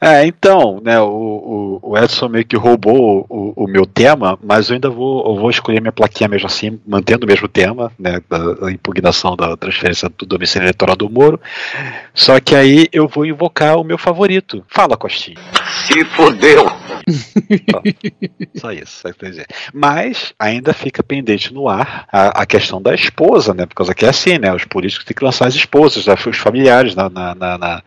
É, 0.02 0.26
então, 0.26 0.80
né, 0.82 0.98
o, 0.98 1.78
o, 1.82 1.98
Edson 1.98 2.28
meio 2.28 2.46
que 2.46 2.56
roubou 2.56 3.26
o, 3.28 3.64
o 3.64 3.68
meu 3.68 3.84
tema, 3.84 4.38
mas 4.42 4.70
eu 4.70 4.74
ainda 4.74 4.88
vou, 4.88 5.26
eu 5.26 5.36
vou 5.38 5.50
escolher 5.50 5.78
minha 5.80 5.92
plaquinha 5.92 6.26
mesmo 6.26 6.46
assim, 6.46 6.80
mantendo 6.86 7.26
o 7.26 7.28
mesmo 7.28 7.46
tema, 7.46 7.92
né, 7.98 8.18
da, 8.26 8.54
da 8.54 8.72
impugnação 8.72 9.36
da 9.36 9.54
transferência 9.58 10.08
do 10.08 10.24
domicílio 10.24 10.64
eleitoral 10.64 10.96
do 10.96 11.10
Moro. 11.10 11.38
Só 12.14 12.40
que 12.40 12.54
aí 12.54 12.88
eu 12.92 13.06
vou 13.06 13.26
invocar 13.26 13.76
o 13.76 13.84
meu 13.84 13.98
favorito. 13.98 14.64
Fala, 14.68 14.96
Costinha. 14.96 15.36
Se 15.86 16.02
fodeu. 16.06 16.64
Só 18.56 18.72
isso, 18.72 19.02
só 19.02 19.08
isso. 19.26 19.40
Mas 19.72 20.32
ainda 20.38 20.72
fica 20.72 21.02
pendente 21.02 21.52
no 21.52 21.68
ar 21.68 22.06
a, 22.12 22.42
a 22.42 22.46
questão 22.46 22.80
da 22.80 22.94
esposa, 22.94 23.54
né? 23.54 23.66
Por 23.66 23.74
causa 23.74 23.94
que 23.94 24.04
é 24.04 24.08
assim, 24.08 24.38
né? 24.38 24.52
Os 24.54 24.64
políticos 24.64 25.04
têm 25.04 25.14
que 25.16 25.24
lançar 25.24 25.48
as 25.48 25.54
esposas, 25.54 26.06
né, 26.06 26.14
os 26.26 26.36
familiares 26.36 26.94
na, 26.94 27.08
na, 27.08 27.34
na, 27.34 27.58
na, 27.58 27.82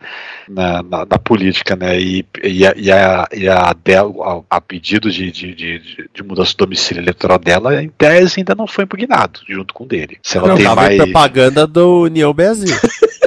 na- 0.48 1.06
na 1.06 1.18
política, 1.18 1.76
né? 1.76 1.98
E, 2.04 2.26
e, 2.42 2.66
a, 2.66 2.74
e, 2.76 2.92
a, 2.92 3.28
e 3.32 3.48
a, 3.48 3.72
dela, 3.72 4.42
a, 4.50 4.56
a 4.56 4.60
pedido 4.60 5.10
de, 5.10 5.30
de, 5.32 5.54
de, 5.54 5.78
de- 6.12 6.22
mudança 6.22 6.52
do 6.52 6.58
domicílio 6.66 7.00
eleitoral 7.02 7.38
dela, 7.38 7.82
em 7.82 7.88
tese, 7.88 8.40
ainda 8.40 8.54
não 8.54 8.66
foi 8.66 8.84
impugnado, 8.84 9.40
junto 9.48 9.72
com 9.72 9.84
o 9.84 9.86
dele. 9.86 10.18
Se 10.22 10.36
ela 10.36 10.48
Não, 10.48 10.56
tem 10.56 10.66
mais. 10.66 10.96
propaganda 10.96 11.66
do 11.66 12.02
União 12.02 12.32
Brasil. 12.34 12.76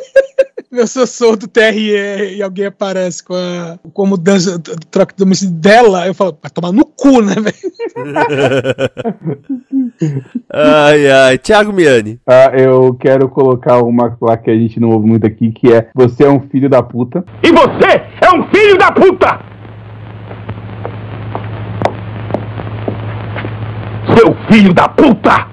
Eu 0.80 0.86
sou 1.08 1.36
do 1.36 1.48
TRE 1.48 2.36
e 2.36 2.42
alguém 2.44 2.68
aparece 2.68 3.24
com 3.24 3.34
a, 3.34 3.80
com 3.92 4.04
a 4.04 4.08
mudança, 4.10 4.60
t- 4.60 4.76
troca 4.92 5.12
de 5.14 5.18
domicílio 5.24 5.56
dela, 5.56 6.06
eu 6.06 6.14
falo, 6.14 6.38
vai 6.40 6.52
tomar 6.52 6.72
no 6.72 6.86
cu, 6.86 7.20
né, 7.22 7.34
velho? 7.34 7.56
ai, 10.54 11.10
ai. 11.10 11.38
Thiago 11.40 11.74
Miani. 11.74 12.20
Ah, 12.28 12.52
eu 12.56 12.94
quero 13.00 13.28
colocar 13.28 13.82
uma 13.82 14.12
placa 14.12 14.44
que 14.44 14.52
a 14.52 14.56
gente 14.56 14.80
não 14.80 14.90
ouve 14.92 15.08
muito 15.08 15.26
aqui, 15.26 15.52
que 15.52 15.74
é 15.74 15.90
Você 15.96 16.24
é 16.26 16.30
um 16.30 16.42
filho 16.50 16.70
da 16.70 16.84
puta. 16.84 17.26
E 17.42 17.52
você 17.52 18.04
é 18.22 18.30
um 18.36 18.48
filho 18.52 18.78
da 18.78 18.92
puta! 18.92 19.40
Seu 24.16 24.36
filho 24.52 24.74
da 24.74 24.88
puta! 24.90 25.47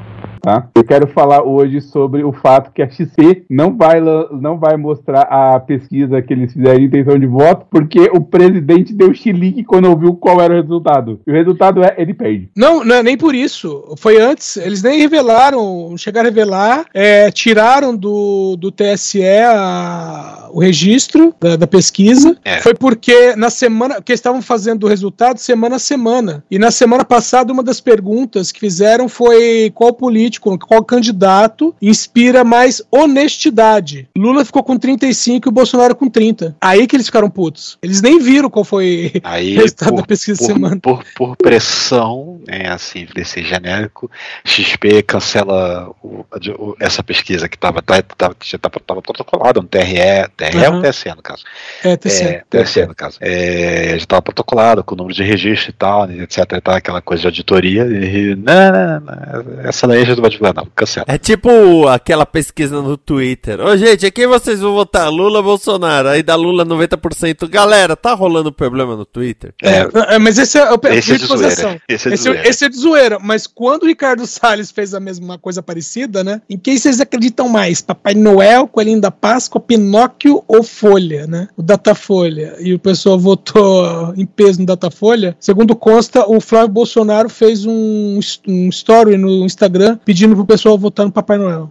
Tá? 0.45 0.69
Eu 0.75 0.85
quero 0.85 1.07
falar 1.07 1.43
hoje 1.43 1.81
sobre 1.81 2.23
o 2.23 2.31
fato 2.33 2.71
que 2.71 2.83
a 2.83 2.89
XP 2.91 3.47
não 3.49 3.75
vai, 3.75 3.99
não 4.31 4.59
vai 4.59 4.77
mostrar 4.77 5.23
a 5.23 5.59
pesquisa 5.59 6.21
que 6.21 6.35
eles 6.35 6.53
fizeram 6.53 6.79
de 6.81 6.85
intenção 6.85 7.19
de 7.19 7.27
voto, 7.27 7.67
porque 7.71 8.11
o 8.13 8.21
presidente 8.21 8.93
deu 8.93 9.15
chilique 9.15 9.65
quando 9.65 9.89
ouviu 9.89 10.15
qual 10.15 10.41
era 10.43 10.53
o 10.53 10.61
resultado. 10.61 11.19
E 11.27 11.31
o 11.31 11.35
resultado 11.35 11.83
é 11.83 11.95
ele 11.97 12.13
perde. 12.13 12.51
Não, 12.55 12.85
não 12.85 12.97
é 12.97 13.03
nem 13.03 13.17
por 13.17 13.35
isso. 13.35 13.95
Foi 13.97 14.21
antes. 14.21 14.59
Eles 14.59 14.83
nem 14.83 14.99
revelaram, 15.01 15.89
não 15.91 15.97
chegaram 15.97 16.27
a 16.29 16.31
revelar. 16.31 16.85
é, 16.93 17.31
tiraram 17.31 17.97
do, 17.97 18.57
do 18.57 18.71
TSE 18.71 19.23
a- 19.25 20.49
o 20.53 20.61
registro 20.61 21.35
da, 21.41 21.57
da 21.57 21.67
pesquisa. 21.67 22.37
É. 22.45 22.61
Foi 22.61 22.75
porque 22.75 23.35
na 23.37 23.49
semana. 23.51 24.01
que 24.03 24.13
eles 24.13 24.21
estavam 24.21 24.43
fazendo 24.43 24.85
o 24.85 24.89
resultado 24.89 25.39
semana 25.39 25.77
a 25.77 25.79
semana. 25.79 26.45
E 26.51 26.59
na 26.59 26.71
semana 26.71 27.05
passada, 27.05 27.53
uma 27.53 27.63
das 27.63 27.81
perguntas 27.81 28.53
que 28.53 28.61
fizeram 28.61 29.09
foi 29.09 29.71
qual 29.75 29.93
político, 29.95 30.34
qual 30.41 30.85
candidato 30.85 31.75
inspira 31.81 32.45
mais 32.45 32.83
honestidade. 32.91 34.09
Lula 34.17 34.45
ficou 34.45 34.63
com 34.63 34.77
35 34.77 35.49
e 35.49 35.51
o 35.51 35.53
Bolsonaro 35.53 35.95
com 35.95 36.09
30. 36.09 36.57
Aí 36.61 36.87
que 36.87 36.97
eles 36.97 37.07
ficaram 37.07 37.31
putos. 37.31 37.79
Eles 37.83 38.01
nem 38.03 38.19
viram 38.19 38.51
qual 38.51 38.65
foi 38.65 39.13
Aí, 39.25 39.57
o 39.57 39.61
resultado 39.61 39.91
por, 39.91 39.97
da 40.01 40.07
pesquisa 40.07 40.39
por, 40.39 40.47
semana. 40.47 40.79
por, 40.81 41.05
por 41.15 41.37
pressão, 41.37 42.41
né, 42.47 42.69
assim, 42.69 43.07
desse 43.15 43.43
genérico, 43.43 44.11
XP 44.45 45.03
cancela 45.03 45.91
o- 46.03 46.25
o- 46.59 46.77
essa 46.81 47.03
pesquisa 47.03 47.49
que 47.49 47.57
estava 47.57 47.81
tava, 47.83 48.03
tava, 48.03 48.35
tava, 48.61 48.81
tava 48.87 49.03
protocolada 49.03 49.61
no 49.61 49.67
TRE, 49.69 50.29
TRE 50.37 50.59
Aham. 50.65 50.77
ou 50.77 50.83
TSE 50.83 51.09
no 51.11 51.23
caso? 51.23 51.45
É, 51.83 51.97
TSE. 51.97 52.25
É, 52.25 52.45
TSE 52.51 52.87
no 52.87 52.95
caso. 52.95 53.19
É, 53.21 53.91
já 53.91 53.97
estava 53.97 54.23
protocolado 54.23 54.83
com 54.85 54.95
o 54.95 54.99
número 54.99 55.15
de 55.15 55.23
registro 55.23 55.71
e 55.71 55.73
tal, 55.73 56.07
né, 56.07 56.23
etc, 56.23 56.39
e 56.53 56.61
tal, 56.61 56.75
aquela 56.75 57.01
coisa 57.01 57.23
de 57.23 57.29
auditoria, 57.29 57.85
e 57.85 58.35
não, 58.37 58.73
não, 58.73 59.01
não, 59.01 59.61
essa 59.69 59.87
daí 59.87 60.03
a 60.03 60.05
gente 60.05 60.17
não 60.17 60.23
vai 60.25 60.31
divulgar 60.31 60.55
não, 60.55 60.67
cancela. 60.75 61.07
É 61.09 61.19
tipo 61.19 61.87
aquela 61.89 62.25
pesquisa 62.27 62.81
no 62.81 62.97
Twitter. 62.97 63.61
Ô, 63.61 63.77
gente, 63.77 64.07
aqui 64.07 64.27
vocês 64.27 64.61
vão 64.61 64.73
votar 64.73 65.11
Lula 65.11 65.43
Bolsonaro? 65.43 66.09
Aí 66.09 66.23
dá 66.23 66.35
Lula 66.35 66.65
90%. 66.65 67.49
Galera, 67.49 67.95
tá 67.97 68.15
rolando 68.15 68.53
problema 68.53 68.97
no 68.97 69.05
Twitter? 69.05 69.55
É, 69.63 70.19
mas 70.19 70.39
esse 70.39 70.59
é 70.59 70.73
o 70.73 70.81
Esse 70.85 71.15
é 71.15 71.19
de 71.19 71.27
zoeira. 71.27 71.81
Esse 71.89 72.09
é 72.09 72.11
de 72.11 72.15
Esse, 72.15 72.25
zoeira. 72.25 72.49
esse 72.49 72.65
é 72.65 72.69
de 72.69 72.77
zoeira. 72.77 73.19
Mas 73.21 73.47
quando 73.47 73.85
o 73.85 73.87
Ricardo 73.87 74.27
Salles 74.27 74.71
fez 74.71 74.95
a 74.95 75.01
mesma 75.01 75.39
coisa 75.39 75.63
parecida, 75.63 76.25
né? 76.25 76.41
Em 76.49 76.59
quem 76.59 76.77
vocês 76.77 77.01
acreditam 77.01 77.49
mais? 77.49 77.81
Papai 77.81 78.15
Noel, 78.15 78.67
Coelhinho 78.67 79.01
da 79.01 79.11
Páscoa, 79.11 79.61
Pinóquio 79.61 80.43
ou 80.49 80.63
Folha, 80.63 81.27
né? 81.27 81.49
O 81.57 81.63
Datafolha. 81.63 82.57
E 82.61 82.73
o 82.73 82.79
pessoal 82.79 83.19
votou 83.19 84.15
em 84.17 84.27
peso 84.27 84.61
no 84.61 84.67
Datafolha. 84.67 85.37
Segundo 85.39 85.77
consta, 85.77 86.29
o 86.29 86.41
Flávio 86.41 86.69
Bolsonaro 86.69 87.29
fez 87.29 87.67
um, 87.67 88.19
um 88.49 88.69
story 88.69 89.17
no 89.17 89.45
Instagram 89.45 89.99
pedindo 90.05 90.14
pro 90.35 90.45
pessoal 90.47 90.79
votar 90.79 91.07
no 91.07 91.13
Papai 91.13 91.39
Noel. 91.39 91.71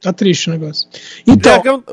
Tá 0.00 0.12
triste 0.12 0.48
o 0.48 0.52
negócio. 0.52 0.88
Então, 1.26 1.52
Dragão- 1.62 1.84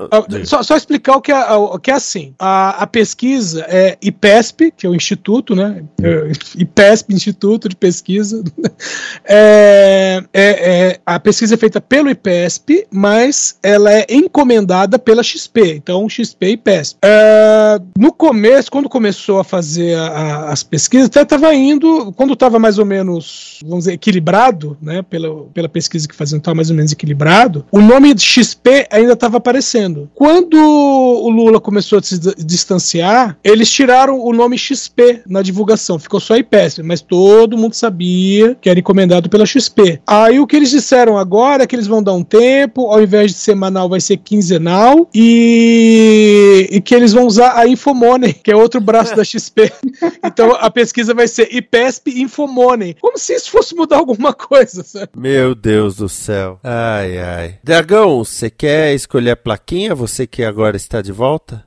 só, 0.46 0.62
só 0.64 0.76
explicar 0.76 1.16
o 1.18 1.22
que 1.22 1.32
é, 1.32 1.54
o 1.54 1.78
que 1.80 1.92
é 1.92 1.94
assim. 1.94 2.34
A, 2.40 2.84
a 2.84 2.88
pesquisa 2.88 3.66
é 3.70 3.98
IPESP, 4.02 4.72
que 4.76 4.86
é 4.86 4.90
o 4.90 4.96
Instituto, 4.96 5.56
né? 5.56 5.84
É, 6.02 6.32
IPESP, 6.58 7.14
Instituto 7.14 7.70
de 7.70 7.76
Pesquisa. 7.76 8.44
É, 9.26 10.24
é- 10.34 10.90
é- 10.90 11.00
a 11.06 11.20
pesquisa 11.20 11.54
é 11.56 11.58
feita 11.58 11.80
pelo 11.80 12.10
IPESP, 12.10 12.88
mas 12.92 13.58
ela 13.62 13.94
é 13.94 14.06
encomendada 14.10 14.98
pela 14.98 15.22
XP. 15.24 15.76
Então, 15.76 16.08
XP 16.10 16.48
e 16.48 16.52
IPESP. 16.54 16.98
É, 17.04 17.80
no 17.98 18.12
começo, 18.12 18.72
quando 18.72 18.90
começou 18.90 19.40
a 19.40 19.44
fazer 19.44 19.96
a- 19.96 20.08
a- 20.08 20.52
as 20.52 20.64
pesquisas, 20.64 21.08
até 21.08 21.22
estava 21.22 21.54
indo, 21.54 22.12
quando 22.14 22.34
estava 22.34 22.58
mais 22.60 22.78
ou 22.80 22.86
menos, 22.86 23.60
vamos 23.64 23.80
dizer, 23.86 23.94
equilibrado, 23.94 24.78
né? 24.82 25.02
Pela, 25.04 25.46
pela 25.60 25.68
pesquisa 25.68 26.08
que 26.08 26.16
faziam, 26.16 26.38
estava 26.38 26.56
mais 26.56 26.70
ou 26.70 26.76
menos 26.76 26.94
equilibrado, 26.94 27.66
o 27.70 27.82
nome 27.82 28.14
de 28.14 28.22
XP 28.22 28.88
ainda 28.90 29.12
estava 29.12 29.38
aparecendo. 29.38 30.10
Quando 30.16 30.56
o 30.58 31.30
Lula 31.30 31.60
começou 31.60 32.00
a 32.00 32.02
se 32.02 32.18
dis- 32.18 32.36
distanciar, 32.38 33.38
eles 33.44 33.70
tiraram 33.70 34.18
o 34.24 34.32
nome 34.32 34.58
XP 34.58 35.22
na 35.28 35.42
divulgação, 35.42 36.00
ficou 36.00 36.20
só 36.22 36.38
IPESP, 36.38 36.82
mas 36.82 37.02
todo 37.02 37.58
mundo 37.58 37.74
sabia 37.74 38.56
que 38.62 38.70
era 38.70 38.80
encomendado 38.80 39.30
pela 39.30 39.46
XP. 39.46 40.00
Aí 40.08 40.40
o 40.40 40.48
que 40.48 40.56
eles 40.56 40.70
disseram 40.70 41.18
agora 41.18 41.64
é 41.64 41.68
que 41.68 41.76
eles 41.76 41.88
vão 41.88 42.02
dar 42.02 42.14
um 42.14 42.24
tempo, 42.24 42.88
ao 42.88 43.04
invés 43.04 43.32
de 43.32 43.38
semanal 43.38 43.90
vai 43.90 44.00
ser 44.00 44.16
quinzenal 44.18 45.10
e, 45.14 46.70
e 46.72 46.80
que 46.80 46.96
eles 46.96 47.12
vão 47.12 47.26
usar 47.26 47.58
a 47.58 47.68
Infomoney, 47.68 48.34
que 48.34 48.50
é 48.50 48.56
outro 48.56 48.80
braço 48.80 49.14
da 49.16 49.24
XP. 49.26 49.72
Então 50.24 50.56
a 50.60 50.70
pesquisa 50.70 51.14
vai 51.14 51.28
ser 51.28 51.54
IPESP 51.54 52.22
Infomoney. 52.22 52.96
Como 53.02 53.18
se 53.18 53.34
isso 53.34 53.50
fosse 53.52 53.76
mudar 53.76 53.98
alguma 53.98 54.32
coisa, 54.34 54.84
sabe? 54.84 55.10
Meu 55.16 55.49
Deus 55.56 55.96
do 55.96 56.10
céu. 56.10 56.60
Ai, 56.64 57.18
ai. 57.18 57.60
Dragão, 57.64 58.24
você 58.24 58.50
quer 58.50 58.94
escolher 58.94 59.32
a 59.32 59.38
plaquinha? 59.38 59.96
Você 59.96 60.26
que 60.26 60.44
agora 60.44 60.78
está 60.78 61.02
de 61.02 61.12
volta? 61.12 61.64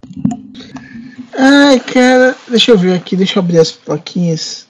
Ai, 1.39 1.81
cara, 1.81 2.37
deixa 2.49 2.71
eu 2.73 2.79
ver 2.79 2.95
aqui, 2.95 3.17
deixa 3.17 3.39
eu 3.39 3.43
abrir 3.43 3.59
as 3.59 3.73
plaquinhas. 3.73 4.67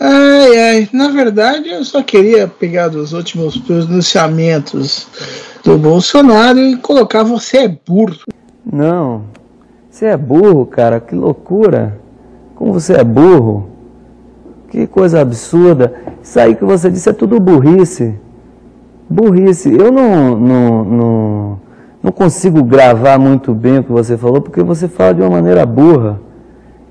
Ai, 0.00 0.58
ai, 0.58 0.88
na 0.92 1.08
verdade 1.08 1.70
eu 1.70 1.84
só 1.84 2.02
queria 2.02 2.46
pegar 2.46 2.88
dos 2.88 3.12
últimos 3.12 3.56
pronunciamentos 3.56 5.06
do 5.64 5.78
Bolsonaro 5.78 6.58
e 6.58 6.76
colocar 6.76 7.22
você 7.22 7.58
é 7.58 7.68
burro. 7.68 8.24
Não, 8.64 9.24
você 9.90 10.06
é 10.06 10.16
burro, 10.16 10.66
cara, 10.66 11.00
que 11.00 11.14
loucura. 11.14 11.98
Como 12.54 12.72
você 12.72 12.94
é 12.94 13.04
burro. 13.04 13.75
Que 14.68 14.86
coisa 14.86 15.20
absurda. 15.20 15.94
Isso 16.22 16.38
aí 16.38 16.54
que 16.54 16.64
você 16.64 16.90
disse 16.90 17.08
é 17.08 17.12
tudo 17.12 17.38
burrice. 17.38 18.14
Burrice. 19.08 19.72
Eu 19.72 19.92
não, 19.92 20.36
não, 20.36 20.84
não, 20.84 21.60
não 22.02 22.12
consigo 22.12 22.62
gravar 22.62 23.18
muito 23.18 23.54
bem 23.54 23.78
o 23.78 23.84
que 23.84 23.92
você 23.92 24.16
falou, 24.16 24.40
porque 24.40 24.62
você 24.62 24.88
fala 24.88 25.14
de 25.14 25.22
uma 25.22 25.30
maneira 25.30 25.64
burra. 25.64 26.20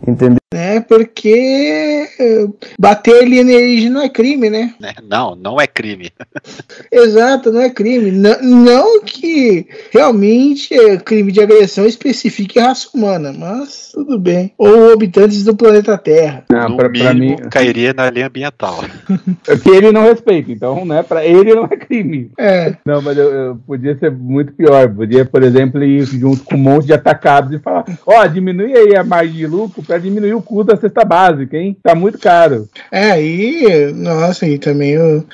Entendeu? 0.07 0.37
né? 0.55 0.79
Porque 0.79 2.07
eh, 2.17 2.47
bater 2.79 3.23
alienígena 3.23 3.95
não 3.95 4.01
é 4.01 4.09
crime, 4.09 4.49
né? 4.49 4.73
Não, 5.03 5.35
não 5.35 5.59
é 5.59 5.67
crime. 5.67 6.11
Exato, 6.91 7.51
não 7.51 7.61
é 7.61 7.69
crime. 7.69 8.09
Não, 8.11 8.41
não 8.41 9.01
que 9.01 9.67
realmente 9.91 10.73
é 10.73 10.97
crime 10.97 11.31
de 11.31 11.41
agressão 11.41 11.85
especifique 11.85 12.57
a 12.57 12.67
raça 12.67 12.87
humana, 12.93 13.33
mas 13.37 13.91
tudo 13.93 14.17
bem. 14.17 14.53
Ou 14.57 14.93
habitantes 14.93 15.43
do 15.43 15.55
planeta 15.55 15.97
Terra. 15.97 16.45
Não, 16.49 16.69
no 16.69 16.77
pra, 16.77 16.89
pra 16.89 17.13
mim, 17.13 17.35
cairia 17.51 17.93
na 17.93 18.07
lei 18.09 18.23
ambiental. 18.23 18.83
é 19.47 19.57
que 19.57 19.69
ele 19.69 19.91
não 19.91 20.03
respeita, 20.03 20.51
então, 20.51 20.85
né? 20.85 21.03
Pra 21.03 21.25
ele 21.25 21.53
não 21.53 21.65
é 21.65 21.75
crime. 21.75 22.31
É. 22.39 22.75
Não, 22.85 23.01
mas 23.01 23.17
eu, 23.17 23.31
eu- 23.31 23.55
podia 23.67 23.97
ser 23.97 24.11
muito 24.11 24.53
pior. 24.53 24.87
Podia, 24.93 25.25
por 25.25 25.43
exemplo, 25.43 25.83
ir 25.83 26.05
junto 26.05 26.43
com 26.45 26.55
um 26.55 26.59
monte 26.59 26.85
de 26.85 26.93
atacados 26.93 27.51
e 27.51 27.59
falar: 27.59 27.83
ó, 28.05 28.25
diminui 28.25 28.73
aí 28.73 28.95
a 28.95 29.03
margem 29.03 29.35
de 29.35 29.47
lucro 29.47 29.83
pra 29.83 29.94
diminuir 29.99 30.33
o 30.33 30.41
custo 30.41 30.73
da 30.73 30.77
cesta 30.77 31.03
básica, 31.05 31.57
hein? 31.57 31.77
Tá 31.83 31.93
muito 31.95 32.17
caro. 32.19 32.67
É, 32.91 33.11
aí, 33.11 33.91
nossa, 33.93 34.45
e 34.47 34.57
também 34.59 34.97
o, 34.97 35.25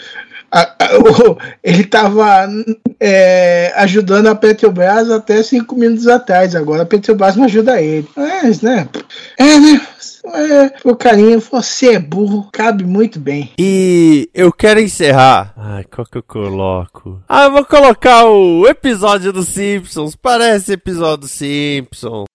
a- 0.51 0.75
a- 0.79 0.97
o- 1.29 1.37
ele 1.63 1.83
tava 1.83 2.47
é, 2.99 3.71
ajudando 3.75 4.27
a 4.27 4.35
Petrobras 4.35 5.09
até 5.09 5.41
cinco 5.43 5.75
minutos 5.75 6.07
atrás. 6.07 6.55
Agora 6.55 6.83
a 6.83 6.85
Petrobras 6.85 7.35
não 7.35 7.45
ajuda 7.45 7.81
ele. 7.81 8.07
Mas, 8.15 8.61
né? 8.61 8.87
É, 9.37 9.57
né? 9.59 9.81
É, 10.23 10.73
o 10.87 10.95
carinho, 10.95 11.39
você 11.39 11.95
é 11.95 11.99
burro, 11.99 12.47
cabe 12.53 12.83
muito 12.83 13.19
bem. 13.19 13.49
E 13.57 14.29
eu 14.35 14.51
quero 14.53 14.79
encerrar. 14.79 15.51
Ai, 15.57 15.83
qual 15.85 16.05
que 16.05 16.15
eu 16.19 16.21
coloco? 16.23 17.19
Ah, 17.27 17.45
eu 17.45 17.51
vou 17.51 17.65
colocar 17.65 18.25
o 18.25 18.67
episódio 18.67 19.33
dos 19.33 19.47
Simpsons. 19.47 20.15
Parece 20.15 20.73
episódio 20.73 21.21
dos 21.21 21.31
Simpsons. 21.31 22.25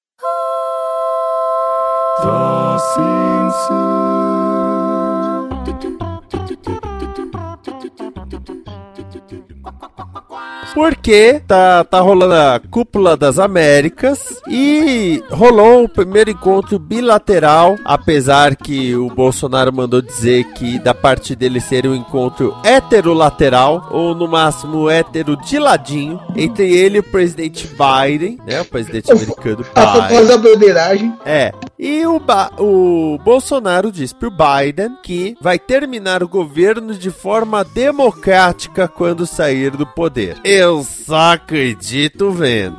Porque 10.74 11.41
tá, 11.47 11.85
tá 11.85 12.01
rolando 12.01 12.35
a 12.35 12.61
Cúpula 12.70 13.16
das 13.16 13.39
Américas 13.39 14.43
e 14.47 15.22
rolou 15.31 15.85
o 15.85 15.89
primeiro 15.89 16.31
encontro 16.31 16.79
bilateral, 16.79 17.77
apesar 17.83 18.55
que 18.55 18.95
o 18.95 19.09
Bolsonaro 19.09 19.72
mandou 19.72 20.03
dizer 20.03 20.45
que 20.53 20.79
da 20.79 20.93
parte 20.93 21.35
dele 21.35 21.61
seria 21.61 21.91
um 21.91 21.95
encontro 21.95 22.55
heterolateral, 22.62 23.89
ou 23.91 24.14
no 24.14 24.29
máximo 24.29 24.91
hetero 24.91 25.35
de 25.39 25.59
ladinho, 25.59 26.20
entre 26.37 26.70
ele 26.70 26.97
e 26.97 27.01
o 27.01 27.05
presidente 27.05 27.66
Biden, 27.68 28.39
né? 28.47 28.61
O 28.61 28.64
presidente 28.66 29.11
americano 29.12 29.64
A 29.74 29.81
propósito 29.81 30.09
Biden. 30.09 30.27
da 30.27 30.37
bandeiragem. 30.37 31.14
É. 31.24 31.53
E 31.79 32.07
o, 32.07 32.18
Ba- 32.18 32.51
o 32.59 33.18
Bolsonaro 33.22 33.93
disse 33.93 34.14
pro 34.14 34.31
Biden 34.31 34.97
que 35.03 35.37
vai 35.41 35.59
terminar 35.59 36.22
o 36.22 36.29
governo 36.29 36.95
de 36.95 37.11
forma 37.11 37.62
democrática 37.64 38.89
quando 38.89 39.27
sair 39.27 39.70
do 39.72 39.87
poder. 39.87 40.41
Eu 40.43 40.83
só 40.83 41.33
acredito 41.35 42.31
vendo. 42.31 42.79